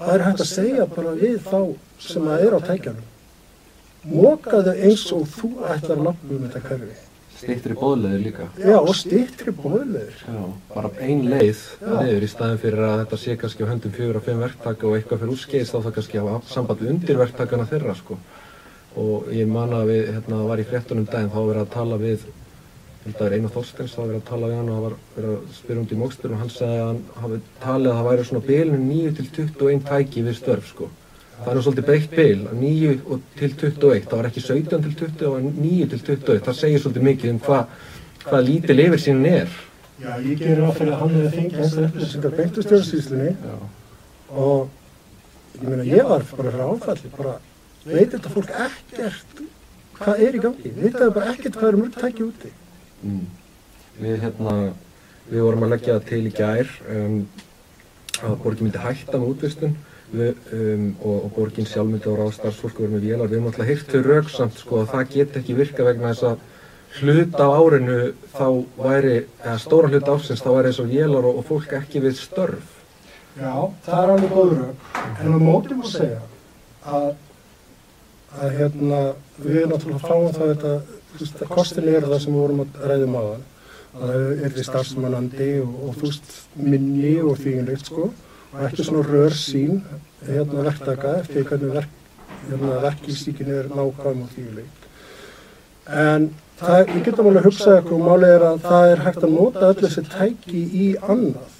það 0.00 0.14
er 0.16 0.24
hægt 0.26 0.42
að 0.46 0.50
segja 0.54 0.86
bara 0.96 1.14
við 1.20 1.38
þá 1.46 1.60
sem 2.08 2.28
að 2.32 2.44
er 2.48 2.56
á 2.56 2.60
tækjanum 2.70 3.06
mókaðu 4.16 4.74
eins 4.80 5.06
og 5.12 5.26
þú 5.28 5.48
ætlar 5.68 5.96
að 5.98 6.04
lappa 6.08 6.34
um 6.34 6.44
þetta 6.48 6.66
hverfi 6.68 6.98
Stýttri 7.40 7.72
bóðleður 7.72 8.20
líka. 8.20 8.46
já 8.60 8.76
og 8.76 8.90
stýttri 8.98 9.52
bóðleður 9.56 10.16
Já, 10.28 10.40
bara 10.74 10.90
ein 11.00 11.22
leið 11.30 11.60
Já. 11.80 11.94
niður 12.02 12.26
í 12.26 12.28
staðin 12.28 12.58
fyrir 12.60 12.82
að 12.84 12.98
þetta 13.00 13.18
sé 13.22 13.36
kannski 13.40 13.64
á 13.64 13.70
höndum 13.70 13.94
fjögur 13.96 14.18
og 14.20 14.26
fimm 14.26 14.42
verktaka 14.44 14.88
og 14.90 14.96
eitthvað 14.98 15.22
fyrir 15.22 15.32
úrskeiðis 15.36 15.72
þá 15.72 15.78
það 15.86 15.94
kannski 15.96 16.20
hafa 16.20 16.34
samband 16.52 16.82
við 16.84 16.90
undirverktakana 16.94 17.68
þeirra 17.70 17.94
sko. 17.96 18.18
Og 19.00 19.30
ég 19.32 19.48
man 19.48 19.72
að 19.72 19.88
við, 19.88 20.02
hérna, 20.18 20.42
var 20.50 20.60
í 20.60 20.66
fréttunum 20.68 21.06
daginn, 21.08 21.32
þá 21.32 21.40
verið 21.48 21.62
að 21.64 21.72
tala 21.78 21.96
við, 22.02 22.26
það 23.18 23.26
er 23.26 23.36
Einar 23.36 23.52
Þorsteins, 23.54 23.92
þá 23.94 24.00
var 24.00 24.08
verið 24.10 24.20
að 24.20 24.30
tala 24.30 24.50
við 24.50 24.56
hann 24.60 24.70
og 24.70 24.76
það 24.76 24.84
var 24.86 24.96
verið 25.16 25.34
að 25.34 25.52
spyrja 25.58 25.80
um 25.80 25.86
því 25.90 26.00
mókstur 26.00 26.34
og 26.34 26.40
hann 26.40 26.52
sagði 26.54 26.80
að 26.80 26.88
hann 26.90 27.02
hafi 27.22 27.38
talið 27.64 27.90
að 27.90 27.98
það 28.00 28.08
væri 28.10 28.26
svona 28.30 28.46
bilinu 28.48 28.80
9 28.86 29.14
til 29.18 29.28
21 29.36 29.86
tæki 29.90 30.24
við 30.26 30.36
störf 30.40 30.66
sko. 30.70 30.90
Það 31.40 31.50
er 31.50 31.56
nú 31.56 31.62
svolítið 31.64 31.86
breytt 31.88 32.10
bil, 32.16 32.40
9 32.60 32.90
og 33.06 33.22
til 33.38 33.50
21, 33.54 34.04
það 34.10 34.18
var 34.20 34.28
ekki 34.28 34.42
17 34.44 34.82
til 34.84 34.94
20 35.00 35.30
og 35.30 35.48
9 35.60 35.88
til 35.94 36.02
21, 36.04 36.42
það 36.46 36.58
segir 36.60 36.82
svolítið 36.84 37.06
mikið 37.10 37.32
um 37.34 37.40
hvað 37.46 37.88
hva 38.26 38.40
lítil 38.44 38.80
yfirsýnin 38.84 39.26
er. 39.26 39.48
já 40.00 40.16
ég 40.24 40.38
gerir 40.40 40.64
á 40.64 40.72
fyrir 40.72 40.94
að 40.94 41.00
hann 41.00 41.14
hefði 41.16 41.30
fengið 41.36 41.58
þessar 41.60 41.86
upplýsingar 41.88 42.36
beintu 42.36 42.62
stjórnsýslunni 42.64 43.32
Já. 43.36 43.56
og 44.32 44.68
ég 45.60 45.66
meina 45.68 45.84
ég 45.84 46.08
var 46.08 46.22
bara 46.30 46.52
fyrir 46.54 46.62
áfalli 46.64 47.10
bara 47.16 47.34
veit 47.84 48.14
þetta 48.14 48.32
fólk 48.32 48.52
ekkert 48.64 49.42
hvað 49.98 50.22
er 50.26 50.38
í 50.38 50.42
gangi 50.46 50.72
veit 50.78 50.94
þetta 50.94 51.10
bara 51.18 51.34
ekkert 51.34 51.58
hvað 51.60 51.68
er 51.68 51.78
mörg 51.82 51.98
tæki 52.00 52.24
úti 52.24 52.52
Mm. 53.04 53.22
Við 54.00 54.18
hérna, 54.24 54.56
við 55.30 55.46
vorum 55.46 55.64
að 55.66 55.72
leggja 55.74 56.00
til 56.08 56.24
í 56.28 56.34
gær 56.34 56.72
um, 56.92 57.20
að 58.20 58.36
borgin 58.44 58.68
myndi 58.68 58.82
hætta 58.82 59.18
með 59.18 59.32
útvistun 59.34 59.76
við, 60.12 60.38
um, 60.56 60.86
og, 61.00 61.16
og 61.16 61.34
borgin 61.36 61.68
sjálf 61.68 61.90
myndi 61.90 62.12
á 62.12 62.14
ráð 62.18 62.34
starfsfólk 62.38 62.80
og 62.80 62.86
verið 62.86 62.96
með 62.96 63.06
vélar. 63.08 63.30
Við 63.30 63.38
höfum 63.38 63.50
alltaf 63.52 63.70
heyrt 63.70 63.94
þau 63.94 64.00
rauksamt 64.08 64.62
sko 64.62 64.80
að 64.82 64.94
það 64.94 65.14
get 65.14 65.38
ekki 65.40 65.58
virka 65.60 65.86
vegna 65.86 66.12
þess 66.12 66.28
að 66.30 66.48
hluta 66.98 67.46
á 67.46 67.50
árinu 67.54 67.98
þá 68.34 68.46
væri, 68.76 69.16
eða 69.44 69.56
stóra 69.62 69.90
hluta 69.90 70.14
ársins 70.16 70.42
þá 70.42 70.50
væri 70.56 70.72
þess 70.72 70.82
að 70.82 70.94
vélar 70.94 71.28
og, 71.28 71.40
og 71.40 71.46
fólk 71.46 71.74
ekki 71.78 72.02
við 72.02 72.16
störf. 72.18 72.76
já 73.38 73.54
það 73.86 74.00
er 74.02 74.12
alveg 74.14 74.32
góður 74.34 74.62
rauk 74.64 74.96
en 75.22 75.36
á 75.38 75.40
móti 75.40 75.76
má 75.78 75.84
segja 75.86 76.22
að 76.82 77.12
að 78.40 78.56
hérna 78.58 78.98
við 79.38 79.60
erum 79.60 79.72
náttúrulega 79.74 80.02
fáum 80.02 80.34
það 80.34 80.50
þetta 80.50 80.72
þú 81.12 81.22
veist, 81.22 81.44
kostin 81.50 81.88
er 81.92 82.08
það 82.08 82.22
sem 82.24 82.34
við 82.34 82.44
vorum 82.44 82.64
að 82.64 82.82
ræðum 82.90 83.16
á 83.18 83.22
það 83.22 83.46
að 83.90 84.10
það 84.10 84.44
er 84.46 84.52
því 84.56 84.66
starfsmannandi 84.68 85.48
og, 85.60 85.78
og 85.86 85.96
þú 86.00 86.10
veist 86.10 86.34
minni 86.56 87.14
og 87.22 87.40
þvíginleikt 87.40 87.90
sko. 87.90 88.10
Og 88.50 88.60
ekki 88.66 88.86
svona 88.86 89.06
rörsýn 89.06 89.80
hérna 90.26 90.66
verktaka 90.66 91.16
eftir 91.20 91.46
hvernig 91.46 91.74
verk, 91.74 91.96
hérna, 92.48 92.76
verkísíkin 92.84 93.50
er 93.54 93.70
nákvæm 93.70 94.24
og 94.24 94.32
þvíginleikt 94.34 94.80
en 95.90 96.26
það, 96.60 96.90
við 96.92 97.04
getum 97.08 97.30
alveg 97.30 97.40
að 97.40 97.48
hugsa 97.48 97.76
eitthvað 97.76 98.02
málið 98.04 98.34
er 98.34 98.44
að 98.46 98.58
það 98.66 98.90
er 98.90 99.04
hægt 99.06 99.24
að 99.24 99.34
nota 99.34 99.70
öll 99.70 99.78
þessi 99.80 100.04
tæki 100.10 100.60
í 100.60 100.88
annað. 101.00 101.56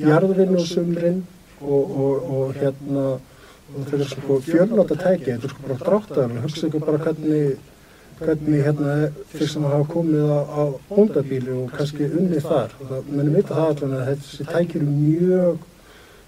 Jarðvinnu 0.00 0.60
og 0.60 0.68
sumrin 0.68 1.18
og, 1.60 1.90
og, 2.04 2.30
og 2.34 2.54
hérna 2.56 3.06
og 3.70 3.84
þetta 3.86 4.00
er 4.00 4.10
sko 4.10 4.38
fjölnóta 4.46 4.96
tæki 4.98 5.28
þetta 5.28 5.46
er 5.46 5.52
sko 5.52 5.66
bara 5.66 5.80
dráttar 5.84 6.32
hugsa 6.44 6.66
ykkur 6.68 6.86
bara 6.86 7.02
hvernig 7.04 7.58
hvernig 8.20 8.62
hérna 8.64 8.94
þeir 9.32 9.48
sem 9.52 9.64
hafa 9.64 9.86
komið 9.90 10.28
á, 10.28 10.40
á 10.44 10.62
bóndabíli 10.90 11.54
og 11.56 11.72
kannski 11.74 12.08
unnið 12.08 12.46
þar. 12.46 12.74
Það, 12.80 13.08
mennum 13.08 13.38
vita 13.38 13.56
það 13.56 13.70
allan 13.72 13.96
að 13.96 14.10
þessi 14.10 14.46
tæki 14.50 14.80
eru 14.80 14.90
mjög 14.90 15.66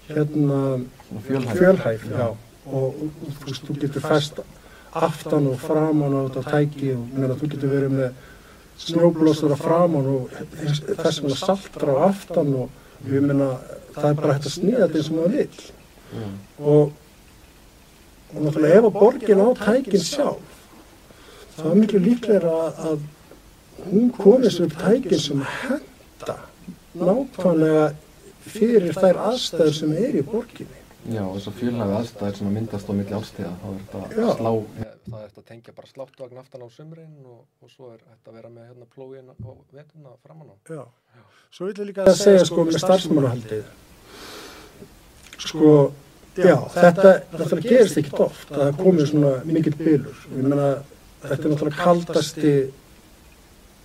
hérna 0.09 0.59
fjölhæf. 1.27 2.07
og, 2.23 2.37
og 2.73 2.93
þú 3.39 3.49
veist, 3.49 3.67
þú 3.67 3.77
getur 3.81 4.05
fæst 4.07 4.41
aftan 4.93 5.49
og 5.51 5.59
framan 5.59 6.15
á 6.15 6.21
þetta 6.27 6.43
tæki 6.53 6.93
og 6.95 7.05
meina, 7.13 7.37
þú 7.37 7.51
getur 7.53 7.73
verið 7.73 7.95
með 7.97 8.09
snjóblóstur 8.83 9.53
á 9.53 9.57
framan 9.59 10.09
og 10.15 10.33
þess 10.57 11.21
vegna 11.21 11.37
saltra 11.37 11.97
á 11.97 12.05
aftan 12.09 12.53
og 12.63 13.09
ég 13.09 13.21
meina 13.25 13.53
það 13.93 14.09
er 14.09 14.19
bara 14.21 14.35
hægt 14.37 14.49
að 14.49 14.57
snýða 14.57 14.87
þetta 14.87 14.99
eins 14.99 15.11
og 15.11 15.17
maður 15.19 15.37
vill. 15.37 15.69
Já. 16.13 16.27
og, 16.59 16.91
og 18.33 18.41
náttúrulega 18.41 18.79
ef 18.79 18.87
að 18.89 18.99
borgin 18.99 19.41
á 19.41 19.49
tækin 19.61 20.05
sjálf 20.05 20.62
það 21.57 21.71
er 21.71 21.81
miklu 21.81 22.03
líklega 22.03 22.53
að, 22.67 22.85
að 22.91 23.89
hún 23.89 24.13
komi 24.17 24.53
sér 24.53 24.69
upp 24.69 24.77
tækin 24.83 25.25
sem 25.25 25.43
henda 25.57 26.37
nákvæmlega 26.93 27.89
fyrir 28.43 28.95
þær 28.97 29.21
aðstæður 29.31 29.77
sem 29.79 29.93
er 29.97 30.17
í 30.19 30.25
borginni 30.27 30.83
Já, 31.03 31.19
og 31.27 31.35
þessar 31.35 31.55
fjölhæfi 31.59 31.95
aðstæðir 31.97 32.37
sem 32.37 32.47
að 32.47 32.53
myndast 32.55 32.87
á 32.87 32.93
milli 32.95 33.15
ástíða, 33.17 33.49
þá 33.59 33.65
er 33.67 33.79
þetta 33.79 34.03
Já. 34.13 34.23
að 34.23 34.37
slá, 34.37 34.51
það 34.77 35.17
er 35.17 35.25
þetta 35.25 35.41
að 35.41 35.47
tengja 35.49 35.73
bara 35.75 35.89
sláttvagn 35.89 36.37
aftan 36.39 36.63
á 36.63 36.67
sumrin 36.71 37.17
og, 37.27 37.41
og 37.59 37.71
svo 37.73 37.89
er 37.91 37.97
þetta 38.05 38.31
að 38.31 38.37
vera 38.37 38.51
með 38.53 38.69
hérna 38.69 38.87
plógin 38.93 39.33
og 39.33 39.57
veturna 39.75 40.13
framan 40.23 40.53
á. 40.53 40.55
Já. 40.71 40.85
Svo 41.51 41.67
vil 41.67 41.75
ég 41.75 41.89
líka 41.89 42.05
að 42.07 42.21
segja 42.21 42.45
sko 42.47 42.63
með 42.69 42.79
starfsmannahaldið. 42.85 43.67
Sko, 45.43 45.73
já, 46.39 46.55
þetta 46.77 47.11
náttúrulega 47.33 47.67
gerist 47.67 47.99
ekkert 47.99 48.23
oft 48.29 48.55
að 48.55 48.63
það 48.63 48.79
komið 48.79 49.11
svona 49.11 49.33
mikill 49.49 49.75
bylur. 49.83 50.25
Ég 50.31 50.47
meina, 50.47 50.69
þetta 51.23 51.43
er 51.43 51.53
náttúrulega 51.53 51.83
kaldasti 51.83 52.53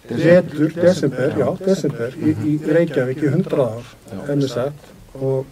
vetur, 0.09 0.72
desember, 0.74 1.35
já, 1.37 1.48
desember, 1.66 2.14
í, 2.16 2.33
í 2.48 2.53
Reykjavík 2.64 3.22
í 3.22 3.31
100 3.33 3.64
ár, 3.64 3.88
sagt, 4.48 4.87
og, 5.18 5.44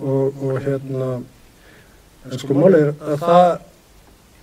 og, 0.00 0.42
og 0.42 0.58
hérna, 0.66 1.10
en 2.28 2.38
sko 2.42 2.56
málið 2.58 2.88
er 2.90 3.14
að 3.14 3.22
það, 3.24 3.46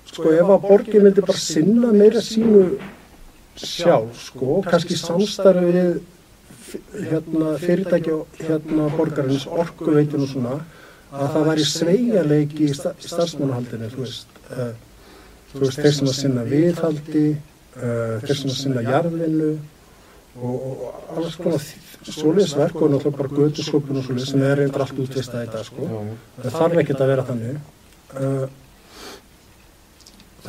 sko 0.10 0.34
ef 0.40 0.50
að 0.56 0.64
borgin 0.66 1.06
myndi 1.06 1.26
bara 1.28 1.44
sinna 1.44 1.92
meira 1.94 2.24
sínu 2.26 2.64
sjálf, 3.60 4.18
sko, 4.32 4.58
og 4.58 4.68
kannski 4.72 4.98
samstarfi 4.98 5.70
við 5.76 5.94
f- 6.00 6.82
hérna, 7.12 7.54
fyrirtæki 7.62 8.14
og 8.16 8.42
hérna 8.42 8.90
borgarins 8.98 9.46
orkuveitin 9.52 10.26
og 10.26 10.34
svona, 10.34 10.58
að 11.14 11.32
það 11.36 11.48
væri 11.52 11.66
sveigjarleiki 11.76 12.68
í 12.72 12.76
sta 12.78 12.96
starfsmannahaldinu, 13.06 13.90
þú 13.94 14.06
veist, 14.08 14.40
uh, 14.56 14.72
þú 15.52 15.66
veist, 15.66 15.82
þeir 15.82 15.96
sem 15.98 16.10
að 16.12 16.18
sinna 16.20 16.46
viðhaldi, 16.48 17.26
uh, 17.80 18.16
þeir 18.24 18.40
sem 18.42 18.54
að 18.54 18.58
sinna 18.60 18.86
jarðvinnu 18.86 19.52
og, 20.40 20.56
og 20.56 20.82
alls 21.18 21.38
konar 21.42 21.68
svoleiðisverk 22.10 22.80
og 22.80 22.94
náttúrulega 22.94 23.18
bara 23.20 23.36
götusköpun 23.42 24.00
og 24.00 24.08
svoleiðis 24.08 24.34
sem 24.34 24.48
er 24.48 24.62
reyndar 24.62 24.86
allt 24.86 25.04
útvistað 25.04 25.46
í 25.48 25.52
dag, 25.54 25.68
sko. 25.68 25.90
Það 26.40 26.58
þarf 26.58 26.82
ekkert 26.84 27.04
að 27.06 27.14
vera 27.14 27.28
þannig. 27.28 27.62
Uh, 28.16 28.46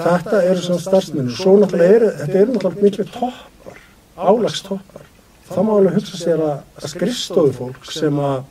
þetta 0.00 0.42
eru 0.46 0.64
svona 0.64 0.84
starfsmennir 0.84 1.36
svo 1.36 1.56
náttúrulega 1.60 1.96
eru, 1.98 2.10
þetta 2.20 2.42
eru 2.42 2.56
náttúrulega 2.56 2.86
miklu 2.86 3.08
toppar, 3.10 3.80
álagstoppar 4.16 5.08
þá 5.50 5.60
má 5.66 5.72
alveg 5.76 5.98
hugsa 5.98 6.18
sér 6.20 6.42
að, 6.44 6.56
að 6.78 6.92
skrifstofu 6.94 7.54
fólk 7.56 7.88
sem 7.90 8.18
að 8.22 8.42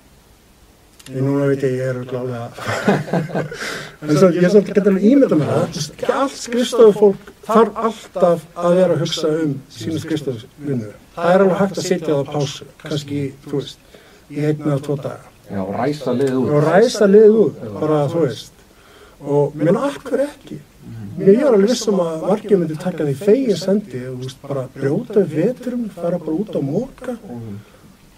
ég 1.09 1.25
núna 1.25 1.49
veit 1.49 1.65
ég, 1.65 1.75
ég 1.79 1.89
er 1.89 1.99
glálega 2.09 2.47
en 4.05 4.15
svo 4.15 4.29
ég 4.29 4.43
er 4.43 4.53
svolítið 4.53 4.73
getur 4.73 4.93
alveg 4.93 5.09
ímynda 5.09 5.39
með 5.39 5.51
það. 5.51 6.15
Allt 6.19 6.39
skrifstofu 6.39 6.95
fólk 6.99 7.31
þarf 7.49 7.83
alltaf 7.89 8.47
að 8.55 8.79
vera 8.79 8.95
að 8.97 9.05
hugsa 9.05 9.35
um 9.43 9.55
sína 9.73 10.01
skrifstofu 10.03 10.49
það 11.19 11.33
er 11.33 11.43
alveg 11.43 11.59
hægt 11.59 11.81
að 11.81 11.87
sitja 11.87 12.15
á 12.15 12.17
það 12.19 12.31
pásu 12.33 12.69
kannski, 12.83 13.19
þú 13.45 13.59
veist, 13.59 13.83
í 14.29 14.45
einn 14.45 14.63
eða 14.63 14.79
tvo 14.85 14.97
daga. 14.99 15.35
Já, 15.49 15.61
ræsa 15.75 16.13
liðið 16.15 16.39
út. 16.39 16.49
og 16.53 16.67
ræsa 16.67 17.09
liðið 17.09 17.37
út, 17.43 17.61
bara 17.79 18.01
þú 18.11 18.25
veist. 18.25 18.65
Og 19.19 19.55
menn 19.59 19.79
akkur 19.89 20.25
ekki? 20.27 20.59
Mér 21.19 21.33
er 21.33 21.47
alveg 21.49 21.73
vissum 21.73 21.99
að 21.99 22.21
margir 22.29 22.61
myndi 22.61 22.77
taka 22.79 23.03
því 23.07 23.15
fegin 23.19 23.59
sendi 23.59 24.05
og 24.07 24.21
þú 24.21 24.27
veist, 24.27 24.39
bara 24.45 24.67
brjóta 24.75 25.25
við 25.25 25.49
veturum, 25.49 25.89
fara 25.95 26.21
bara 26.21 26.37
út 26.37 26.55
á 26.55 26.61
móka 26.63 27.17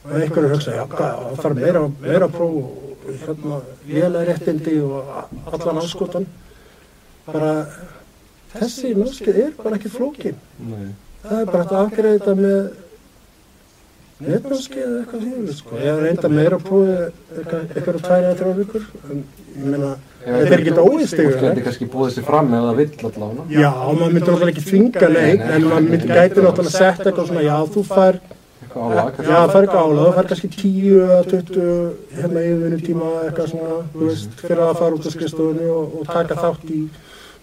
og 0.02 0.14
einhverju 0.18 0.52
hugsa, 0.54 0.76
já, 0.76 0.86
það 0.92 1.42
þarf 1.42 1.58
meira, 1.58 1.82
meira 2.02 2.30
próf 2.30 2.56
og 2.62 2.81
hérna, 3.08 3.62
lélega 3.88 4.28
réttindi 4.30 4.78
og 4.84 5.10
allan 5.52 5.82
anskotan 5.82 6.28
bara 7.26 7.52
þessi 8.54 8.94
námskeið 8.98 9.42
er 9.46 9.52
bara 9.62 9.78
ekki 9.80 9.92
flókin 9.94 10.40
Nei. 10.60 10.88
það 11.24 11.42
er 11.42 11.52
bara 11.52 11.68
að 11.68 11.78
afgreða 11.86 12.18
þetta 12.20 12.36
með 12.42 12.58
netnámskeið 14.22 14.84
eða 14.86 14.98
eitthvað 15.02 15.24
því 15.26 15.54
sko. 15.58 15.78
ég 15.82 15.88
hef 15.88 16.02
reynda 16.06 16.30
meira 16.30 16.60
prófi 16.62 16.92
eitthvað, 16.98 17.62
eitthvað 17.76 18.02
tværi 18.06 18.28
eða 18.28 18.36
þrjá 18.42 18.52
vikur 18.60 18.84
en 19.10 19.24
ég 19.56 19.64
meina, 19.66 19.94
þetta 20.26 20.52
er 20.52 20.60
ekki 20.60 20.76
Fólk 20.78 21.00
óistegur 21.00 21.40
getur 21.42 21.66
kannski 21.68 21.88
búið 21.96 22.14
sér 22.18 22.28
fram 22.28 22.52
það 22.54 22.76
vill 22.82 22.92
allavega. 23.10 23.48
já, 23.56 23.72
maður 23.72 24.14
myndir 24.14 24.28
náttúrulega 24.28 24.54
ekki 24.54 24.68
þvinga 24.68 25.10
neitt 25.16 25.48
en 25.48 25.66
maður 25.72 25.90
myndir 25.90 26.14
gæti 26.14 26.46
náttúrulega 26.46 26.76
setja 26.76 27.10
eitthvað 27.10 27.32
svona, 27.32 27.46
já, 27.48 27.58
þú 27.74 27.86
fær 27.90 28.22
Eitthvað 28.72 28.94
álag, 28.96 29.18
Já, 29.20 29.36
það 29.36 29.52
fær 29.52 29.66
ekki 29.68 29.80
álag, 29.82 30.02
það 30.02 30.16
fær 30.18 30.28
kannski 30.32 30.50
10 30.56 31.00
eða 31.02 31.18
20 31.28 31.64
hérna 32.22 32.44
yfirvinni 32.48 32.78
tíma 32.86 33.10
eitthvað 33.26 33.50
svona, 33.52 33.80
þú 33.92 34.06
veist, 34.08 34.36
fyrir 34.42 34.62
að 34.64 34.80
fara 34.80 34.96
út 34.98 35.08
á 35.08 35.12
skrifstofunni 35.12 35.66
og, 35.76 35.96
og 36.00 36.06
taka 36.08 36.38
þátt 36.40 36.72
í 36.72 36.80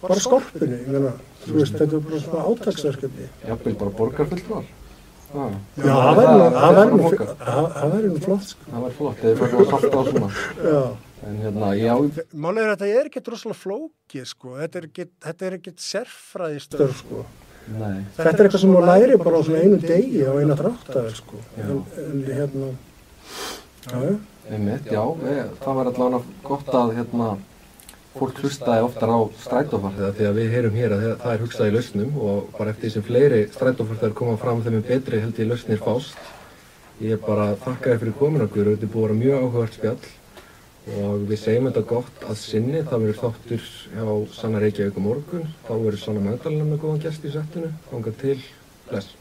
bara 0.00 0.16
skorpunni, 0.24 0.78
ég 0.78 0.88
meina, 0.94 1.12
þú 1.44 1.56
veist, 1.58 1.74
þetta 1.76 1.98
er 1.98 2.04
bara 2.08 2.20
svona 2.24 2.44
átagsverkefni. 2.52 3.28
Jafnvel 3.48 3.74
bara 3.82 3.94
borgarfulltrúar. 3.98 4.70
Já, 5.28 5.44
Já, 5.84 5.92
það 5.92 6.14
væri 6.16 6.36
nú- 6.38 6.52
það 6.56 6.78
væri 6.78 6.92
nú, 6.96 7.10
flott. 7.12 7.34
það 7.44 7.98
nú 8.08 8.20
flott, 8.24 8.46
sko. 8.48 8.70
Það 8.72 8.84
væri 8.86 8.96
flott, 9.02 9.18
þeir 9.20 9.36
fækka 9.42 9.58
að 9.58 9.70
salta 9.74 9.98
á 9.98 10.02
svona. 10.08 10.30
Já. 10.64 10.80
En 11.28 11.36
hérna, 11.42 11.68
já, 11.74 11.94
Málið 12.32 12.62
er 12.62 12.70
að 12.70 12.78
þetta 12.78 13.00
er 13.02 13.08
ekkert 13.10 13.28
rosalega 13.34 13.58
flókið, 13.58 14.24
sko, 14.30 14.54
þetta 14.62 14.78
er 14.80 14.84
ekkert, 14.88 15.12
þetta 15.26 15.46
er 15.50 15.56
ekkert 15.58 15.84
sérfræðistörf, 15.84 16.96
sko. 17.02 17.24
Nei. 17.74 17.98
Þetta 18.16 18.32
er 18.32 18.46
eitthvað 18.46 18.62
sem 18.62 18.72
þú 18.74 18.82
læri 18.86 19.18
bara 19.20 19.38
á 19.38 19.42
svona 19.46 19.62
einu 19.64 19.78
degi 19.82 20.24
og 20.28 20.40
eina 20.40 20.56
dráttavel, 20.58 21.12
sko. 21.18 21.40
En, 21.58 21.84
en 22.04 22.24
hérna, 22.28 22.72
já. 23.88 24.16
Einmitt, 24.48 24.88
já, 24.88 25.02
við, 25.20 25.40
það 25.60 25.78
var 25.78 25.90
allavega 25.90 26.20
gott 26.46 26.70
að 26.80 26.94
hérna, 26.96 27.28
fólk 28.18 28.40
hlustaði 28.42 28.84
oftar 28.86 29.12
á 29.12 29.18
strætófarþegar 29.44 30.14
því 30.16 30.28
að 30.28 30.38
við 30.40 30.54
heyrum 30.54 30.78
hér 30.78 30.94
að 30.96 31.04
það 31.20 31.34
er 31.34 31.42
hugsað 31.44 31.68
í 31.68 31.74
lausnum 31.76 32.16
og 32.24 32.46
bara 32.56 32.72
eftir 32.72 32.88
því 32.88 32.92
sem 32.94 33.06
fleiri 33.06 33.42
strætófarþegar 33.52 34.16
koma 34.18 34.38
fram 34.40 34.62
þeim 34.64 34.78
er 34.80 34.86
betri 34.88 35.20
held 35.22 35.42
ég 35.42 35.50
lausnir 35.52 35.82
fást. 35.84 36.32
Ég 37.04 37.20
bara 37.22 37.52
þakka 37.60 37.92
þér 37.92 38.00
fyrir 38.02 38.16
komin 38.18 38.46
okkur, 38.48 38.72
þetta 38.72 38.88
er 38.88 38.94
búið 38.94 39.04
að 39.04 39.08
vera 39.08 39.20
mjög 39.20 39.44
áhugavert 39.44 39.76
spjall 39.78 40.08
og 40.96 41.24
við 41.28 41.40
segjum 41.42 41.68
þetta 41.68 41.84
gott 41.92 42.26
að 42.26 42.40
sinni, 42.40 42.82
það 42.88 43.04
verður 43.04 43.20
þáttur 43.22 43.64
hjá 43.92 44.34
Sanna 44.38 44.62
Reykjavík 44.62 44.98
á 44.98 45.02
morgun, 45.04 45.48
þá 45.68 45.72
verður 45.76 46.02
Sanna 46.02 46.24
Magdalena 46.24 46.68
með 46.68 46.82
góðan 46.84 47.02
gest 47.04 47.26
í 47.28 47.32
settinu, 47.34 47.72
þangað 47.90 48.20
til, 48.22 48.36
bless. 48.88 49.16